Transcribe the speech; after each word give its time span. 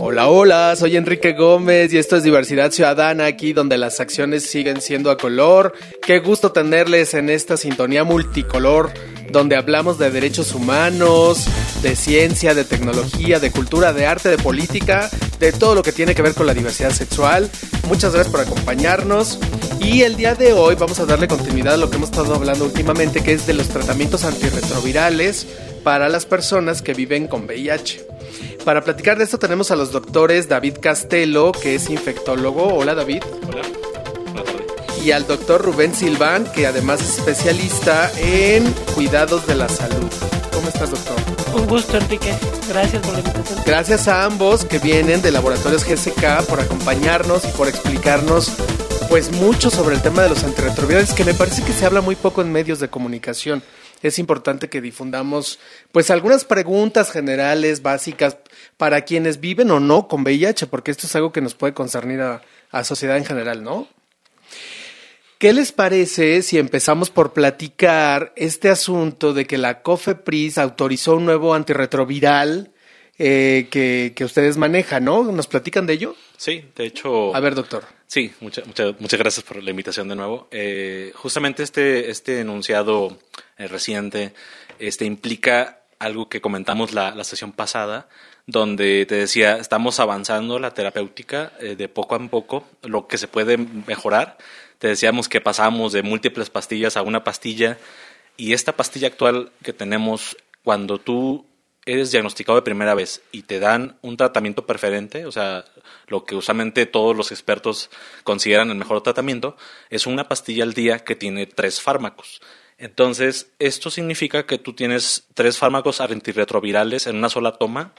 Hola, 0.00 0.28
hola, 0.28 0.76
soy 0.76 0.96
Enrique 0.96 1.32
Gómez 1.32 1.92
y 1.92 1.98
esto 1.98 2.14
es 2.14 2.22
Diversidad 2.22 2.70
Ciudadana, 2.70 3.26
aquí 3.26 3.52
donde 3.52 3.76
las 3.76 3.98
acciones 3.98 4.48
siguen 4.48 4.80
siendo 4.80 5.10
a 5.10 5.18
color. 5.18 5.72
Qué 6.06 6.20
gusto 6.20 6.52
tenerles 6.52 7.14
en 7.14 7.28
esta 7.28 7.56
sintonía 7.56 8.04
multicolor, 8.04 8.92
donde 9.32 9.56
hablamos 9.56 9.98
de 9.98 10.12
derechos 10.12 10.54
humanos, 10.54 11.46
de 11.82 11.96
ciencia, 11.96 12.54
de 12.54 12.64
tecnología, 12.64 13.40
de 13.40 13.50
cultura, 13.50 13.92
de 13.92 14.06
arte, 14.06 14.28
de 14.28 14.38
política, 14.38 15.10
de 15.40 15.50
todo 15.50 15.74
lo 15.74 15.82
que 15.82 15.90
tiene 15.90 16.14
que 16.14 16.22
ver 16.22 16.34
con 16.34 16.46
la 16.46 16.54
diversidad 16.54 16.90
sexual. 16.90 17.50
Muchas 17.88 18.12
gracias 18.12 18.30
por 18.30 18.40
acompañarnos. 18.40 19.40
Y 19.80 20.02
el 20.02 20.16
día 20.16 20.36
de 20.36 20.52
hoy 20.52 20.76
vamos 20.76 21.00
a 21.00 21.06
darle 21.06 21.26
continuidad 21.26 21.74
a 21.74 21.76
lo 21.76 21.90
que 21.90 21.96
hemos 21.96 22.10
estado 22.10 22.36
hablando 22.36 22.64
últimamente, 22.64 23.20
que 23.22 23.32
es 23.32 23.48
de 23.48 23.54
los 23.54 23.68
tratamientos 23.68 24.24
antirretrovirales 24.24 25.48
para 25.82 26.08
las 26.08 26.26
personas 26.26 26.82
que 26.82 26.94
viven 26.94 27.26
con 27.26 27.46
VIH. 27.46 28.06
Para 28.64 28.84
platicar 28.84 29.18
de 29.18 29.24
esto 29.24 29.38
tenemos 29.38 29.70
a 29.70 29.76
los 29.76 29.92
doctores 29.92 30.48
David 30.48 30.78
Castelo, 30.80 31.52
que 31.52 31.74
es 31.74 31.88
infectólogo. 31.90 32.74
Hola 32.74 32.94
David. 32.94 33.22
Hola. 33.46 33.62
Y 35.04 35.12
al 35.12 35.26
doctor 35.26 35.62
Rubén 35.62 35.94
Silván, 35.94 36.44
que 36.52 36.66
además 36.66 37.00
es 37.00 37.18
especialista 37.18 38.10
en 38.18 38.64
cuidados 38.94 39.46
de 39.46 39.54
la 39.54 39.68
salud. 39.68 40.10
¿Cómo 40.52 40.68
estás, 40.68 40.90
doctor? 40.90 41.16
Un 41.54 41.66
gusto, 41.66 41.96
Enrique. 41.96 42.34
Gracias 42.68 43.00
por 43.02 43.12
la 43.12 43.20
invitación. 43.20 43.62
Gracias 43.64 44.08
a 44.08 44.24
ambos 44.24 44.64
que 44.64 44.78
vienen 44.78 45.22
de 45.22 45.30
Laboratorios 45.30 45.84
GSK 45.84 46.46
por 46.48 46.60
acompañarnos 46.60 47.44
y 47.44 47.48
por 47.56 47.68
explicarnos 47.68 48.52
pues 49.08 49.32
mucho 49.32 49.70
sobre 49.70 49.94
el 49.94 50.02
tema 50.02 50.22
de 50.22 50.28
los 50.28 50.44
antirretrovirales 50.44 51.14
que 51.14 51.24
me 51.24 51.32
parece 51.32 51.62
que 51.62 51.72
se 51.72 51.86
habla 51.86 52.00
muy 52.00 52.14
poco 52.14 52.42
en 52.42 52.52
medios 52.52 52.78
de 52.78 52.88
comunicación. 52.88 53.62
Es 54.02 54.18
importante 54.18 54.68
que 54.68 54.80
difundamos 54.80 55.58
pues 55.92 56.10
algunas 56.10 56.44
preguntas 56.44 57.10
generales, 57.10 57.82
básicas, 57.82 58.36
para 58.76 59.02
quienes 59.02 59.40
viven 59.40 59.70
o 59.70 59.80
no 59.80 60.08
con 60.08 60.22
VIH, 60.22 60.66
porque 60.66 60.90
esto 60.90 61.06
es 61.06 61.16
algo 61.16 61.32
que 61.32 61.40
nos 61.40 61.54
puede 61.54 61.74
concernir 61.74 62.20
a 62.20 62.42
la 62.72 62.84
sociedad 62.84 63.16
en 63.16 63.24
general, 63.24 63.62
¿no? 63.62 63.88
¿Qué 65.38 65.52
les 65.52 65.70
parece 65.70 66.42
si 66.42 66.58
empezamos 66.58 67.10
por 67.10 67.32
platicar 67.32 68.32
este 68.34 68.70
asunto 68.70 69.32
de 69.32 69.46
que 69.46 69.56
la 69.56 69.82
COFEPRIS 69.82 70.58
autorizó 70.58 71.14
un 71.14 71.26
nuevo 71.26 71.54
antirretroviral 71.54 72.72
eh, 73.20 73.68
que, 73.70 74.14
que, 74.16 74.24
ustedes 74.24 74.56
manejan, 74.56 75.04
¿no? 75.04 75.30
¿Nos 75.30 75.46
platican 75.46 75.86
de 75.86 75.92
ello? 75.92 76.16
Sí, 76.36 76.64
de 76.74 76.86
hecho. 76.86 77.34
A 77.36 77.40
ver, 77.40 77.54
doctor. 77.54 77.84
Sí, 78.08 78.32
muchas 78.40 78.64
gracias 79.18 79.44
por 79.44 79.62
la 79.62 79.70
invitación 79.70 80.08
de 80.08 80.16
nuevo. 80.16 80.48
Eh, 80.50 81.12
justamente 81.14 81.62
este, 81.62 82.10
este 82.10 82.40
enunciado 82.40 83.18
eh, 83.58 83.68
reciente 83.68 84.32
este, 84.78 85.04
implica 85.04 85.80
algo 85.98 86.28
que 86.28 86.40
comentamos 86.40 86.92
la, 86.92 87.14
la 87.14 87.24
sesión 87.24 87.52
pasada, 87.52 88.08
donde 88.46 89.04
te 89.06 89.16
decía, 89.16 89.56
estamos 89.56 90.00
avanzando 90.00 90.58
la 90.58 90.72
terapéutica 90.72 91.52
eh, 91.60 91.76
de 91.76 91.88
poco 91.88 92.14
a 92.14 92.18
poco, 92.28 92.64
lo 92.82 93.06
que 93.08 93.18
se 93.18 93.28
puede 93.28 93.56
mejorar 93.58 94.38
te 94.78 94.88
decíamos 94.88 95.28
que 95.28 95.40
pasamos 95.40 95.92
de 95.92 96.02
múltiples 96.02 96.50
pastillas 96.50 96.96
a 96.96 97.02
una 97.02 97.24
pastilla 97.24 97.78
y 98.36 98.52
esta 98.52 98.72
pastilla 98.72 99.08
actual 99.08 99.50
que 99.62 99.72
tenemos, 99.72 100.36
cuando 100.62 100.98
tú 100.98 101.46
eres 101.84 102.12
diagnosticado 102.12 102.56
de 102.56 102.62
primera 102.62 102.94
vez 102.94 103.22
y 103.32 103.42
te 103.42 103.58
dan 103.58 103.98
un 104.02 104.16
tratamiento 104.16 104.66
preferente, 104.66 105.26
o 105.26 105.32
sea, 105.32 105.64
lo 106.06 106.24
que 106.24 106.36
usualmente 106.36 106.86
todos 106.86 107.16
los 107.16 107.32
expertos 107.32 107.90
consideran 108.22 108.70
el 108.70 108.76
mejor 108.76 109.02
tratamiento, 109.02 109.56
es 109.90 110.06
una 110.06 110.28
pastilla 110.28 110.62
al 110.62 110.74
día 110.74 111.00
que 111.00 111.16
tiene 111.16 111.46
tres 111.46 111.80
fármacos. 111.80 112.40
Entonces, 112.78 113.50
esto 113.58 113.90
significa 113.90 114.46
que 114.46 114.58
tú 114.58 114.72
tienes 114.72 115.26
tres 115.34 115.58
fármacos 115.58 116.00
antirretrovirales 116.00 117.08
en 117.08 117.16
una 117.16 117.28
sola 117.28 117.52
toma, 117.52 117.92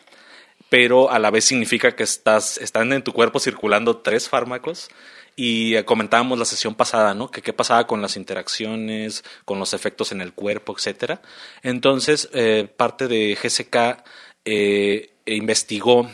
pero 0.69 1.11
a 1.11 1.19
la 1.19 1.31
vez 1.31 1.45
significa 1.45 1.95
que 1.95 2.03
estás, 2.03 2.57
están 2.57 2.93
en 2.93 3.03
tu 3.03 3.11
cuerpo 3.11 3.39
circulando 3.39 3.97
tres 3.97 4.29
fármacos 4.29 4.89
y 5.35 5.75
eh, 5.75 5.85
comentábamos 5.85 6.39
la 6.39 6.45
sesión 6.45 6.75
pasada, 6.75 7.13
¿no? 7.13 7.29
Que 7.29 7.41
qué 7.41 7.53
pasaba 7.53 7.87
con 7.87 8.01
las 8.01 8.15
interacciones, 8.17 9.23
con 9.45 9.59
los 9.59 9.73
efectos 9.73 10.11
en 10.11 10.21
el 10.21 10.33
cuerpo, 10.33 10.73
etcétera. 10.77 11.21
Entonces, 11.61 12.29
eh, 12.33 12.67
parte 12.75 13.07
de 13.07 13.37
GSK 13.41 14.03
eh, 14.45 15.13
investigó 15.25 16.09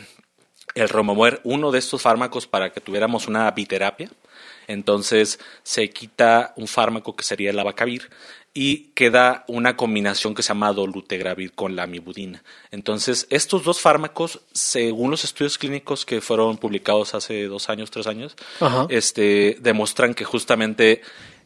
el 0.74 0.88
remover 0.88 1.40
uno 1.44 1.72
de 1.72 1.78
estos 1.78 2.02
fármacos 2.02 2.46
para 2.46 2.70
que 2.70 2.80
tuviéramos 2.80 3.28
una 3.28 3.50
biterapia. 3.50 4.10
Entonces 4.68 5.38
se 5.62 5.90
quita 5.90 6.52
un 6.56 6.66
fármaco 6.66 7.16
que 7.16 7.24
sería 7.24 7.50
el 7.50 7.58
abacavir 7.58 8.10
y 8.56 8.92
queda 8.94 9.44
una 9.48 9.76
combinación 9.76 10.34
que 10.34 10.42
se 10.42 10.48
llama 10.48 10.72
dolutegravir 10.72 11.52
con 11.52 11.76
la 11.76 11.82
amibudina. 11.82 12.42
Entonces, 12.70 13.26
estos 13.28 13.64
dos 13.64 13.82
fármacos, 13.82 14.40
según 14.50 15.10
los 15.10 15.24
estudios 15.24 15.58
clínicos 15.58 16.06
que 16.06 16.22
fueron 16.22 16.56
publicados 16.56 17.14
hace 17.14 17.48
dos 17.48 17.68
años, 17.68 17.90
tres 17.90 18.06
años, 18.06 18.34
este, 18.88 19.58
demuestran 19.60 20.14
que 20.14 20.24
justamente 20.24 21.02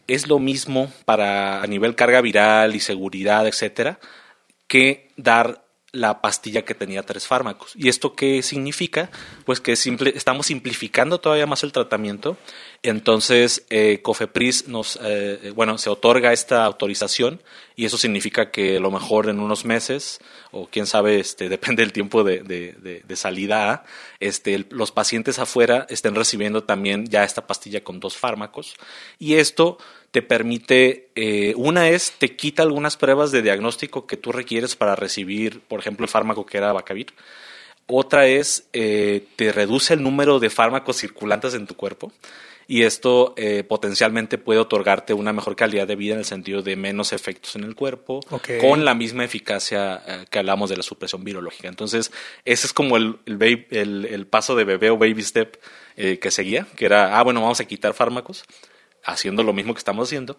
es 0.07 0.29
lo 0.29 0.39
mismo 0.39 0.93
para 1.05 1.61
a 1.61 1.67
nivel 1.67 1.97
carga 1.97 2.21
viral 2.21 2.77
y 2.77 2.81
seguridad, 2.81 3.45
etcétera, 3.49 3.99
que 4.69 5.09
dar 5.17 5.65
la 5.93 6.21
pastilla 6.21 6.63
que 6.63 6.75
tenía 6.75 7.03
tres 7.03 7.27
fármacos. 7.27 7.73
¿Y 7.75 7.89
esto 7.89 8.15
qué 8.15 8.43
significa? 8.43 9.11
Pues 9.45 9.61
que 9.61 9.75
simple, 9.75 10.13
estamos 10.15 10.47
simplificando 10.47 11.19
todavía 11.19 11.47
más 11.47 11.65
el 11.65 11.73
tratamiento. 11.73 12.37
Entonces, 12.83 13.67
eh, 13.69 14.01
COFEPRIS 14.01 14.69
nos, 14.69 14.99
eh, 15.03 15.53
bueno, 15.55 15.77
se 15.77 15.91
otorga 15.91 16.33
esta 16.33 16.65
autorización 16.65 17.43
y 17.77 17.85
eso 17.85 17.99
significa 17.99 18.51
que 18.51 18.79
a 18.79 18.81
lo 18.81 18.91
mejor 18.91 19.29
en 19.29 19.39
unos 19.39 19.67
meses, 19.67 20.19
o 20.51 20.67
quién 20.67 20.87
sabe, 20.87 21.21
este, 21.21 21.49
depende 21.51 21.83
del 21.83 21.93
tiempo 21.93 22.25
de, 22.25 22.43
de, 22.43 23.03
de, 23.07 23.17
salida, 23.17 23.85
este, 24.19 24.65
los 24.71 24.93
pacientes 24.93 25.39
afuera 25.39 25.87
estén 25.91 26.15
recibiendo 26.15 26.65
también 26.65 27.07
ya 27.07 27.23
esta 27.23 27.47
pastilla 27.47 27.85
con 27.85 28.01
dos 28.01 28.17
fármacos. 28.17 28.75
Y 29.19 29.35
esto 29.35 29.77
te 30.11 30.23
permite, 30.23 31.11
eh, 31.17 31.53
una 31.57 31.91
es, 31.91 32.13
te 32.13 32.35
quita 32.35 32.63
algunas 32.63 32.97
pruebas 32.97 33.31
de 33.31 33.43
diagnóstico 33.43 34.07
que 34.07 34.17
tú 34.17 34.33
requieres 34.33 34.75
para 34.75 34.97
recibir, 34.97 35.61
por 35.61 35.81
ejemplo, 35.81 36.05
el 36.05 36.11
fármaco 36.11 36.47
que 36.47 36.57
era 36.57 36.73
Bacavir. 36.73 37.13
Otra 37.87 38.27
es, 38.27 38.69
eh, 38.73 39.27
te 39.37 39.53
reduce 39.53 39.93
el 39.93 40.03
número 40.03 40.39
de 40.39 40.49
fármacos 40.49 40.97
circulantes 40.97 41.53
en 41.53 41.67
tu 41.67 41.75
cuerpo 41.75 42.11
y 42.71 42.85
esto 42.85 43.35
eh, 43.37 43.65
potencialmente 43.65 44.39
puede 44.39 44.61
otorgarte 44.61 45.13
una 45.13 45.33
mejor 45.33 45.57
calidad 45.57 45.89
de 45.89 45.97
vida 45.97 46.13
en 46.13 46.21
el 46.21 46.25
sentido 46.25 46.63
de 46.63 46.77
menos 46.77 47.13
efectos 47.13 47.57
en 47.57 47.65
el 47.65 47.75
cuerpo, 47.75 48.21
con 48.61 48.85
la 48.85 48.95
misma 48.95 49.25
eficacia 49.25 50.01
eh, 50.07 50.25
que 50.31 50.39
hablamos 50.39 50.71
de 50.71 50.77
la 50.77 50.85
supresión 50.85 51.25
virológica. 51.25 51.67
Entonces, 51.67 52.13
ese 52.45 52.69
es 52.69 52.73
como 52.73 52.97
el, 52.97 53.19
el, 53.27 54.07
el, 54.09 54.27
paso 54.29 54.55
de 54.55 54.63
bebé 54.63 54.91
o 54.91 54.97
baby 54.97 55.21
step 55.21 55.61
eh, 55.97 56.21
que 56.21 56.31
seguía, 56.31 56.65
que 56.77 56.85
era, 56.85 57.19
ah, 57.19 57.25
bueno, 57.25 57.41
vamos 57.41 57.59
a 57.59 57.65
quitar 57.65 57.93
fármacos, 57.93 58.45
haciendo 59.03 59.43
lo 59.43 59.53
mismo 59.53 59.75
que 59.75 59.79
estamos 59.79 60.07
haciendo. 60.07 60.39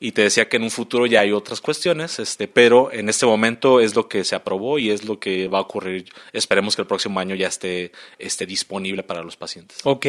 Y 0.00 0.12
te 0.12 0.22
decía 0.22 0.48
que 0.48 0.58
en 0.58 0.62
un 0.62 0.70
futuro 0.70 1.06
ya 1.06 1.20
hay 1.20 1.32
otras 1.32 1.60
cuestiones, 1.60 2.20
este, 2.20 2.46
pero 2.46 2.92
en 2.92 3.08
este 3.08 3.26
momento 3.26 3.80
es 3.80 3.96
lo 3.96 4.08
que 4.08 4.22
se 4.22 4.36
aprobó 4.36 4.78
y 4.78 4.90
es 4.90 5.04
lo 5.04 5.18
que 5.18 5.48
va 5.48 5.58
a 5.58 5.62
ocurrir. 5.62 6.12
Esperemos 6.32 6.76
que 6.76 6.82
el 6.82 6.88
próximo 6.88 7.18
año 7.18 7.34
ya 7.34 7.48
esté, 7.48 7.90
esté 8.18 8.46
disponible 8.46 9.02
para 9.02 9.22
los 9.22 9.36
pacientes. 9.36 9.78
Ok. 9.82 10.06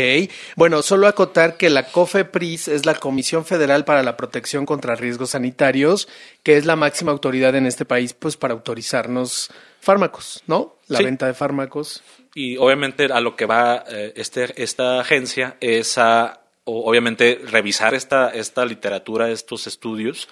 Bueno, 0.55 0.83
solo 0.83 1.07
acotar 1.07 1.57
que 1.57 1.71
la 1.71 1.87
COFEPRIS 1.87 2.67
es 2.67 2.85
la 2.85 2.95
Comisión 2.95 3.45
Federal 3.45 3.83
para 3.83 4.03
la 4.03 4.15
Protección 4.15 4.67
contra 4.67 4.95
Riesgos 4.95 5.31
Sanitarios, 5.31 6.07
que 6.43 6.57
es 6.57 6.65
la 6.65 6.75
máxima 6.75 7.11
autoridad 7.11 7.55
en 7.55 7.65
este 7.65 7.85
país, 7.85 8.13
pues, 8.13 8.37
para 8.37 8.53
autorizarnos 8.53 9.49
fármacos, 9.81 10.43
¿no? 10.45 10.75
La 10.87 10.99
venta 10.99 11.25
de 11.25 11.33
fármacos. 11.33 12.03
Y 12.35 12.57
obviamente 12.57 13.05
a 13.05 13.21
lo 13.21 13.35
que 13.35 13.45
va 13.45 13.83
eh, 13.89 14.13
este, 14.15 14.61
esta 14.61 14.99
agencia 14.99 15.57
es 15.61 15.97
a 15.97 16.41
obviamente 16.65 17.41
revisar 17.45 17.93
esta, 17.93 18.29
esta 18.29 18.65
literatura, 18.65 19.29
estos 19.29 19.67
estudios, 19.67 20.27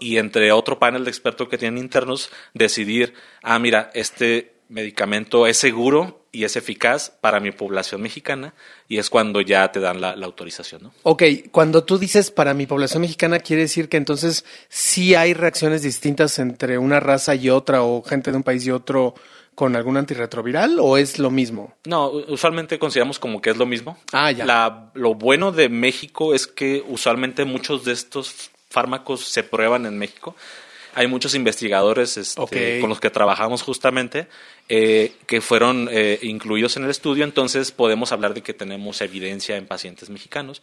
y 0.00 0.18
entre 0.18 0.52
otro 0.52 0.78
panel 0.78 1.04
de 1.04 1.10
expertos 1.10 1.48
que 1.48 1.58
tienen 1.58 1.82
internos, 1.82 2.30
decidir, 2.54 3.14
ah, 3.42 3.58
mira, 3.58 3.90
este 3.94 4.54
medicamento 4.68 5.46
es 5.46 5.56
seguro 5.58 6.26
y 6.32 6.44
es 6.44 6.56
eficaz 6.56 7.10
para 7.20 7.40
mi 7.40 7.50
población 7.50 8.02
mexicana, 8.02 8.54
y 8.88 8.98
es 8.98 9.08
cuando 9.08 9.40
ya 9.40 9.70
te 9.72 9.80
dan 9.80 10.00
la, 10.00 10.12
autorización, 10.12 10.82
¿no? 10.82 10.92
Ok, 11.02 11.22
cuando 11.50 11.84
tú 11.84 11.98
dices 11.98 12.30
para 12.30 12.52
mi 12.52 12.66
población 12.66 13.02
mexicana, 13.02 13.38
quiere 13.38 13.62
decir 13.62 13.88
que 13.88 13.96
entonces 13.96 14.44
sí 14.68 15.14
hay 15.14 15.34
reacciones 15.34 15.82
distintas 15.82 16.38
entre 16.38 16.78
una 16.78 17.00
raza 17.00 17.34
y 17.34 17.48
otra, 17.48 17.82
o 17.82 18.02
gente 18.02 18.30
de 18.30 18.36
un 18.36 18.42
país 18.42 18.66
y 18.66 18.70
otro, 18.70 19.14
con 19.56 19.74
algún 19.74 19.96
antirretroviral 19.96 20.78
o 20.78 20.98
es 20.98 21.18
lo 21.18 21.30
mismo? 21.30 21.74
No, 21.86 22.10
usualmente 22.10 22.78
consideramos 22.78 23.18
como 23.18 23.40
que 23.40 23.50
es 23.50 23.56
lo 23.56 23.66
mismo. 23.66 23.98
Ah, 24.12 24.30
ya. 24.30 24.44
La, 24.44 24.90
lo 24.94 25.14
bueno 25.14 25.50
de 25.50 25.68
México 25.70 26.34
es 26.34 26.46
que 26.46 26.84
usualmente 26.86 27.44
muchos 27.44 27.84
de 27.84 27.92
estos 27.92 28.50
fármacos 28.70 29.24
se 29.24 29.42
prueban 29.42 29.86
en 29.86 29.98
México. 29.98 30.36
hay 30.94 31.06
muchos 31.08 31.34
investigadores 31.34 32.16
este, 32.16 32.80
con 32.80 32.90
los 32.90 33.00
que 33.00 33.10
trabajamos 33.10 33.62
justamente 33.62 34.28
eh, 34.68 35.12
que 35.26 35.40
fueron 35.40 35.88
eh, 35.90 36.18
incluidos 36.22 36.76
en 36.76 36.84
el 36.84 36.90
estudio, 36.90 37.24
entonces 37.24 37.70
podemos 37.70 38.12
hablar 38.12 38.34
de 38.34 38.42
que 38.42 38.52
tenemos 38.52 39.00
evidencia 39.00 39.56
en 39.56 39.66
pacientes 39.66 40.10
mexicanos, 40.10 40.62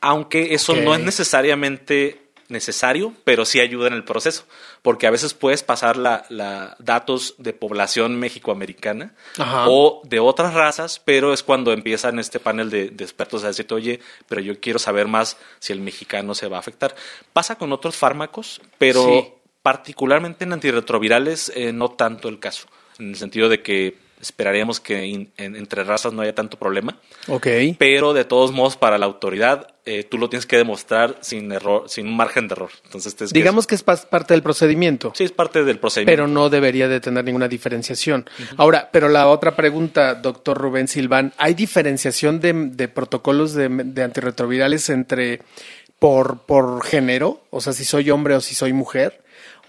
aunque 0.00 0.54
eso 0.54 0.74
no 0.74 0.94
es 0.94 1.00
necesariamente 1.00 2.31
necesario, 2.52 3.12
pero 3.24 3.44
sí 3.44 3.58
ayuda 3.58 3.88
en 3.88 3.94
el 3.94 4.04
proceso, 4.04 4.44
porque 4.82 5.06
a 5.08 5.10
veces 5.10 5.34
puedes 5.34 5.62
pasar 5.64 5.96
la, 5.96 6.24
la 6.28 6.76
datos 6.78 7.34
de 7.38 7.52
población 7.52 8.16
mexicoamericana 8.20 9.14
Ajá. 9.38 9.64
o 9.68 10.02
de 10.04 10.20
otras 10.20 10.54
razas, 10.54 11.00
pero 11.04 11.32
es 11.32 11.42
cuando 11.42 11.72
empiezan 11.72 12.18
este 12.20 12.38
panel 12.38 12.70
de, 12.70 12.90
de 12.90 13.02
expertos 13.04 13.42
a 13.42 13.48
decirte, 13.48 13.74
oye, 13.74 14.00
pero 14.28 14.40
yo 14.40 14.60
quiero 14.60 14.78
saber 14.78 15.08
más 15.08 15.36
si 15.58 15.72
el 15.72 15.80
mexicano 15.80 16.34
se 16.34 16.46
va 16.48 16.58
a 16.58 16.60
afectar. 16.60 16.94
Pasa 17.32 17.56
con 17.56 17.72
otros 17.72 17.96
fármacos, 17.96 18.60
pero 18.78 19.02
Sí. 19.02 19.28
particularmente 19.62 20.44
en 20.44 20.52
antirretrovirales 20.52 21.50
eh, 21.54 21.72
no 21.72 21.90
tanto 21.90 22.28
el 22.28 22.38
caso, 22.38 22.66
en 22.98 23.08
el 23.10 23.16
sentido 23.16 23.48
de 23.48 23.62
que 23.62 23.96
esperaríamos 24.22 24.80
que 24.80 25.04
in- 25.06 25.32
en- 25.36 25.56
entre 25.56 25.84
razas 25.84 26.14
no 26.14 26.22
haya 26.22 26.34
tanto 26.34 26.56
problema, 26.58 26.98
Ok. 27.28 27.46
pero 27.78 28.14
de 28.14 28.24
todos 28.24 28.52
modos 28.52 28.76
para 28.78 28.96
la 28.96 29.04
autoridad 29.04 29.68
eh, 29.84 30.04
tú 30.04 30.16
lo 30.16 30.28
tienes 30.30 30.46
que 30.46 30.56
demostrar 30.56 31.18
sin 31.22 31.50
error, 31.50 31.86
sin 31.88 32.06
un 32.06 32.16
margen 32.16 32.46
de 32.46 32.52
error. 32.54 32.70
Entonces, 32.84 33.14
que- 33.16 33.26
Digamos 33.32 33.66
que 33.66 33.74
es 33.74 33.82
parte 33.82 34.32
del 34.32 34.40
procedimiento. 34.42 35.12
sí 35.16 35.24
es 35.24 35.32
parte 35.32 35.64
del 35.64 35.80
procedimiento. 35.80 36.12
pero 36.12 36.28
no 36.28 36.48
debería 36.50 36.86
de 36.86 37.00
tener 37.00 37.24
ninguna 37.24 37.48
diferenciación. 37.48 38.30
Ahora, 38.56 38.90
pero 38.92 39.08
la 39.08 39.26
otra 39.26 39.56
pregunta, 39.56 40.14
doctor 40.14 40.56
Rubén 40.56 40.86
Silván, 40.86 41.32
¿hay 41.36 41.54
diferenciación 41.54 42.38
de, 42.40 42.52
de 42.52 42.86
protocolos 42.86 43.54
de, 43.54 43.68
de 43.68 44.02
antirretrovirales 44.04 44.88
entre 44.88 45.40
por, 45.98 46.42
por 46.46 46.84
género? 46.84 47.42
O 47.50 47.60
sea, 47.60 47.72
si 47.72 47.84
soy 47.84 48.08
hombre 48.10 48.34
o 48.36 48.40
si 48.40 48.54
soy 48.54 48.72
mujer. 48.72 49.21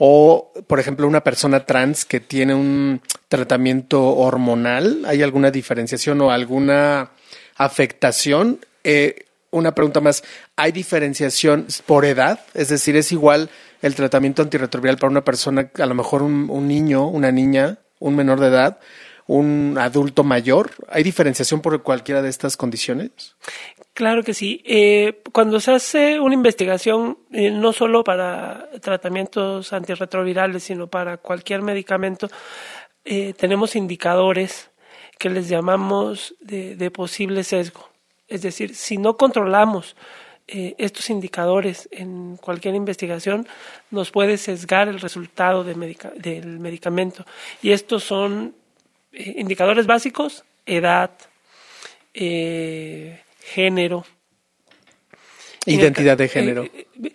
O, 0.05 0.51
por 0.67 0.81
ejemplo, 0.81 1.07
una 1.07 1.23
persona 1.23 1.65
trans 1.65 2.03
que 2.03 2.19
tiene 2.19 2.53
un 2.53 3.01
tratamiento 3.29 4.03
hormonal, 4.03 5.05
¿hay 5.05 5.21
alguna 5.21 5.49
diferenciación 5.49 6.19
o 6.19 6.29
alguna 6.29 7.11
afectación? 7.55 8.59
Eh, 8.83 9.27
una 9.51 9.73
pregunta 9.73 10.01
más, 10.01 10.21
¿hay 10.57 10.73
diferenciación 10.73 11.67
por 11.85 12.03
edad? 12.03 12.41
Es 12.53 12.67
decir, 12.67 12.97
¿es 12.97 13.13
igual 13.13 13.49
el 13.81 13.95
tratamiento 13.95 14.41
antirretroviral 14.41 14.97
para 14.97 15.09
una 15.11 15.23
persona, 15.23 15.71
a 15.73 15.85
lo 15.85 15.95
mejor 15.95 16.21
un, 16.21 16.49
un 16.49 16.67
niño, 16.67 17.07
una 17.07 17.31
niña, 17.31 17.77
un 17.99 18.17
menor 18.17 18.41
de 18.41 18.47
edad, 18.47 18.79
un 19.25 19.77
adulto 19.79 20.25
mayor? 20.25 20.71
¿Hay 20.89 21.03
diferenciación 21.03 21.61
por 21.61 21.81
cualquiera 21.81 22.21
de 22.21 22.27
estas 22.27 22.57
condiciones? 22.57 23.37
Claro 23.93 24.23
que 24.23 24.33
sí. 24.33 24.63
Eh, 24.65 25.21
cuando 25.31 25.59
se 25.59 25.71
hace 25.71 26.19
una 26.19 26.33
investigación, 26.33 27.19
eh, 27.31 27.51
no 27.51 27.73
solo 27.73 28.03
para 28.03 28.69
tratamientos 28.81 29.71
antirretrovirales, 29.71 30.63
sino 30.63 30.87
para 30.87 31.17
cualquier 31.17 31.61
medicamento, 31.61 32.27
eh, 33.05 33.33
tenemos 33.33 33.75
indicadores 33.75 34.71
que 35.19 35.29
les 35.29 35.47
llamamos 35.47 36.35
de, 36.41 36.89
posible 36.89 37.43
sesgo. 37.43 37.89
Es 38.27 38.41
decir, 38.41 38.75
si 38.75 38.97
no 38.97 39.15
controlamos 39.15 39.95
estos 40.45 41.09
indicadores 41.09 41.87
en 41.91 42.35
cualquier 42.35 42.75
investigación, 42.75 43.47
nos 43.91 44.11
puede 44.11 44.37
sesgar 44.37 44.89
el 44.89 44.99
resultado 44.99 45.63
del 45.63 45.77
medicamento. 46.59 47.25
Y 47.61 47.71
estos 47.71 48.03
son 48.03 48.53
indicadores 49.13 49.87
básicos, 49.87 50.43
edad, 50.65 51.11
género. 53.43 54.05
Identidad 55.65 56.17
de 56.17 56.27
género. 56.27 56.63
eh, 56.63 56.87
eh, 57.03 57.13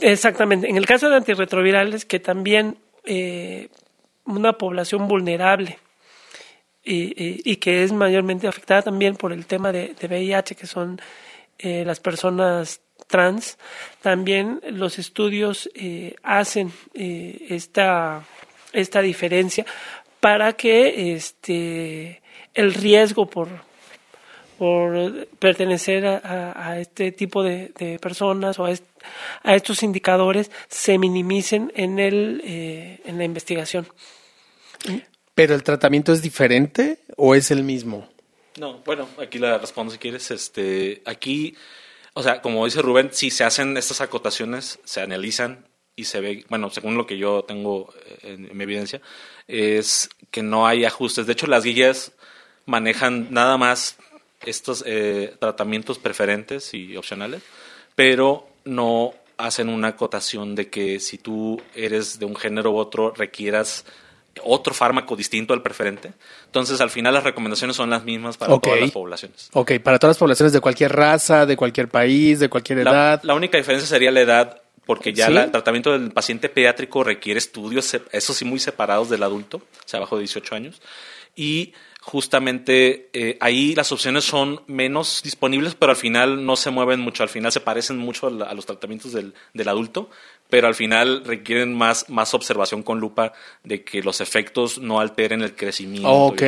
exactamente. 0.00 0.68
En 0.68 0.76
el 0.76 0.86
caso 0.86 1.08
de 1.10 1.16
antirretrovirales, 1.16 2.04
que 2.04 2.20
también 2.20 2.76
eh, 3.04 3.68
una 4.24 4.52
población 4.54 5.08
vulnerable 5.08 5.78
y, 6.84 7.02
y- 7.22 7.42
y 7.44 7.56
que 7.56 7.82
es 7.82 7.92
mayormente 7.92 8.46
afectada 8.46 8.82
también 8.82 9.16
por 9.16 9.32
el 9.32 9.46
tema 9.46 9.72
de, 9.72 9.94
de 9.94 10.06
VIH, 10.08 10.54
que 10.54 10.66
son 10.66 11.00
eh, 11.58 11.84
las 11.84 12.00
personas 12.00 12.80
trans, 13.08 13.58
también 14.02 14.60
los 14.70 14.98
estudios 14.98 15.68
eh, 15.74 16.14
hacen 16.22 16.72
esta, 16.94 18.24
esta 18.72 19.02
diferencia 19.02 19.66
para 20.20 20.54
que 20.54 21.14
este, 21.14 22.22
el 22.54 22.72
riesgo 22.72 23.26
por, 23.28 23.48
por 24.58 25.26
pertenecer 25.38 26.06
a, 26.06 26.18
a- 26.18 26.68
a 26.70 26.80
este 26.80 27.12
tipo 27.12 27.42
de, 27.42 27.72
de 27.78 27.98
personas 27.98 28.58
o 28.58 28.64
a, 28.64 28.70
est- 28.70 28.84
a 29.42 29.54
estos 29.54 29.82
indicadores 29.82 30.50
se 30.68 30.98
minimicen 30.98 31.72
en, 31.74 31.98
el, 31.98 32.40
eh, 32.44 33.00
en 33.04 33.18
la 33.18 33.24
investigación. 33.24 33.86
¿Pero 35.34 35.54
el 35.54 35.62
tratamiento 35.62 36.12
es 36.12 36.22
diferente 36.22 36.98
o 37.16 37.34
es 37.34 37.50
el 37.50 37.62
mismo? 37.64 38.08
No, 38.58 38.78
bueno, 38.84 39.08
aquí 39.20 39.38
la 39.38 39.58
respondo 39.58 39.92
si 39.92 39.98
quieres. 39.98 40.30
Este, 40.30 41.02
aquí, 41.06 41.56
o 42.14 42.22
sea, 42.22 42.40
como 42.40 42.64
dice 42.64 42.82
Rubén, 42.82 43.10
si 43.12 43.30
se 43.30 43.42
hacen 43.44 43.76
estas 43.76 44.00
acotaciones, 44.00 44.78
se 44.84 45.00
analizan 45.00 45.66
y 45.96 46.04
se 46.04 46.20
ve, 46.20 46.44
bueno, 46.48 46.70
según 46.70 46.96
lo 46.96 47.06
que 47.06 47.18
yo 47.18 47.42
tengo 47.44 47.92
eh, 48.06 48.34
en, 48.34 48.46
en 48.50 48.56
mi 48.56 48.62
evidencia, 48.64 49.00
es 49.48 50.08
que 50.30 50.42
no 50.42 50.66
hay 50.66 50.84
ajustes. 50.84 51.26
De 51.26 51.32
hecho, 51.32 51.46
las 51.48 51.64
guías 51.64 52.12
manejan 52.66 53.28
nada 53.32 53.56
más 53.58 53.96
estos 54.46 54.82
eh, 54.86 55.34
tratamientos 55.38 55.98
preferentes 55.98 56.72
y 56.74 56.96
opcionales, 56.96 57.42
pero 57.94 58.48
no 58.64 59.12
hacen 59.36 59.68
una 59.68 59.88
acotación 59.88 60.54
de 60.54 60.68
que 60.70 61.00
si 61.00 61.18
tú 61.18 61.60
eres 61.74 62.18
de 62.18 62.24
un 62.26 62.36
género 62.36 62.70
u 62.72 62.76
otro 62.76 63.12
requieras 63.12 63.84
otro 64.42 64.74
fármaco 64.74 65.14
distinto 65.14 65.54
al 65.54 65.62
preferente. 65.62 66.12
Entonces, 66.46 66.80
al 66.80 66.90
final 66.90 67.14
las 67.14 67.22
recomendaciones 67.22 67.76
son 67.76 67.90
las 67.90 68.02
mismas 68.04 68.36
para 68.36 68.54
Ok. 68.54 68.64
todas 68.64 68.80
las 68.80 68.90
poblaciones. 68.90 69.48
Ok, 69.52 69.72
para 69.82 69.98
todas 70.00 70.16
las 70.16 70.18
poblaciones 70.18 70.52
de 70.52 70.60
cualquier 70.60 70.92
raza, 70.92 71.46
de 71.46 71.56
cualquier 71.56 71.88
país, 71.88 72.40
de 72.40 72.48
cualquier 72.48 72.78
La, 72.84 72.90
edad. 72.90 73.20
la 73.22 73.34
única 73.34 73.58
diferencia 73.58 73.88
sería 73.88 74.10
la 74.10 74.20
edad, 74.22 74.60
porque 74.86 75.12
ya 75.12 75.28
¿Sí? 75.28 75.32
la- 75.34 75.44
el 75.44 75.50
tratamiento 75.52 75.92
del 75.96 76.10
paciente 76.10 76.48
pediátrico 76.48 77.04
requiere 77.04 77.38
estudios, 77.38 77.94
eso 78.10 78.34
sí, 78.34 78.44
muy 78.44 78.58
separados 78.58 79.08
del 79.08 79.22
adulto, 79.22 79.58
o 79.58 79.62
sea, 79.88 79.98
abajo 79.98 80.16
de 80.16 80.22
18 80.22 80.54
años. 80.56 80.82
Y 81.36 81.72
justamente 82.04 83.08
eh, 83.12 83.36
ahí 83.40 83.74
las 83.74 83.90
opciones 83.90 84.24
son 84.24 84.60
menos 84.66 85.20
disponibles, 85.24 85.74
pero 85.74 85.90
al 85.90 85.96
final 85.96 86.44
no 86.44 86.54
se 86.56 86.70
mueven 86.70 87.00
mucho, 87.00 87.22
al 87.22 87.28
final 87.28 87.50
se 87.50 87.60
parecen 87.60 87.96
mucho 87.98 88.26
a, 88.26 88.30
la- 88.30 88.44
a 88.46 88.54
los 88.54 88.66
tratamientos 88.66 89.12
del, 89.12 89.32
del 89.54 89.68
adulto, 89.68 90.10
pero 90.50 90.66
al 90.68 90.74
final 90.74 91.24
requieren 91.24 91.74
más, 91.74 92.08
más 92.10 92.34
observación 92.34 92.82
con 92.82 93.00
lupa 93.00 93.32
de 93.64 93.82
que 93.84 94.02
los 94.02 94.20
efectos 94.20 94.78
no 94.78 95.00
alteren 95.00 95.40
el 95.42 95.56
crecimiento. 95.56 96.08
Ok. 96.10 96.42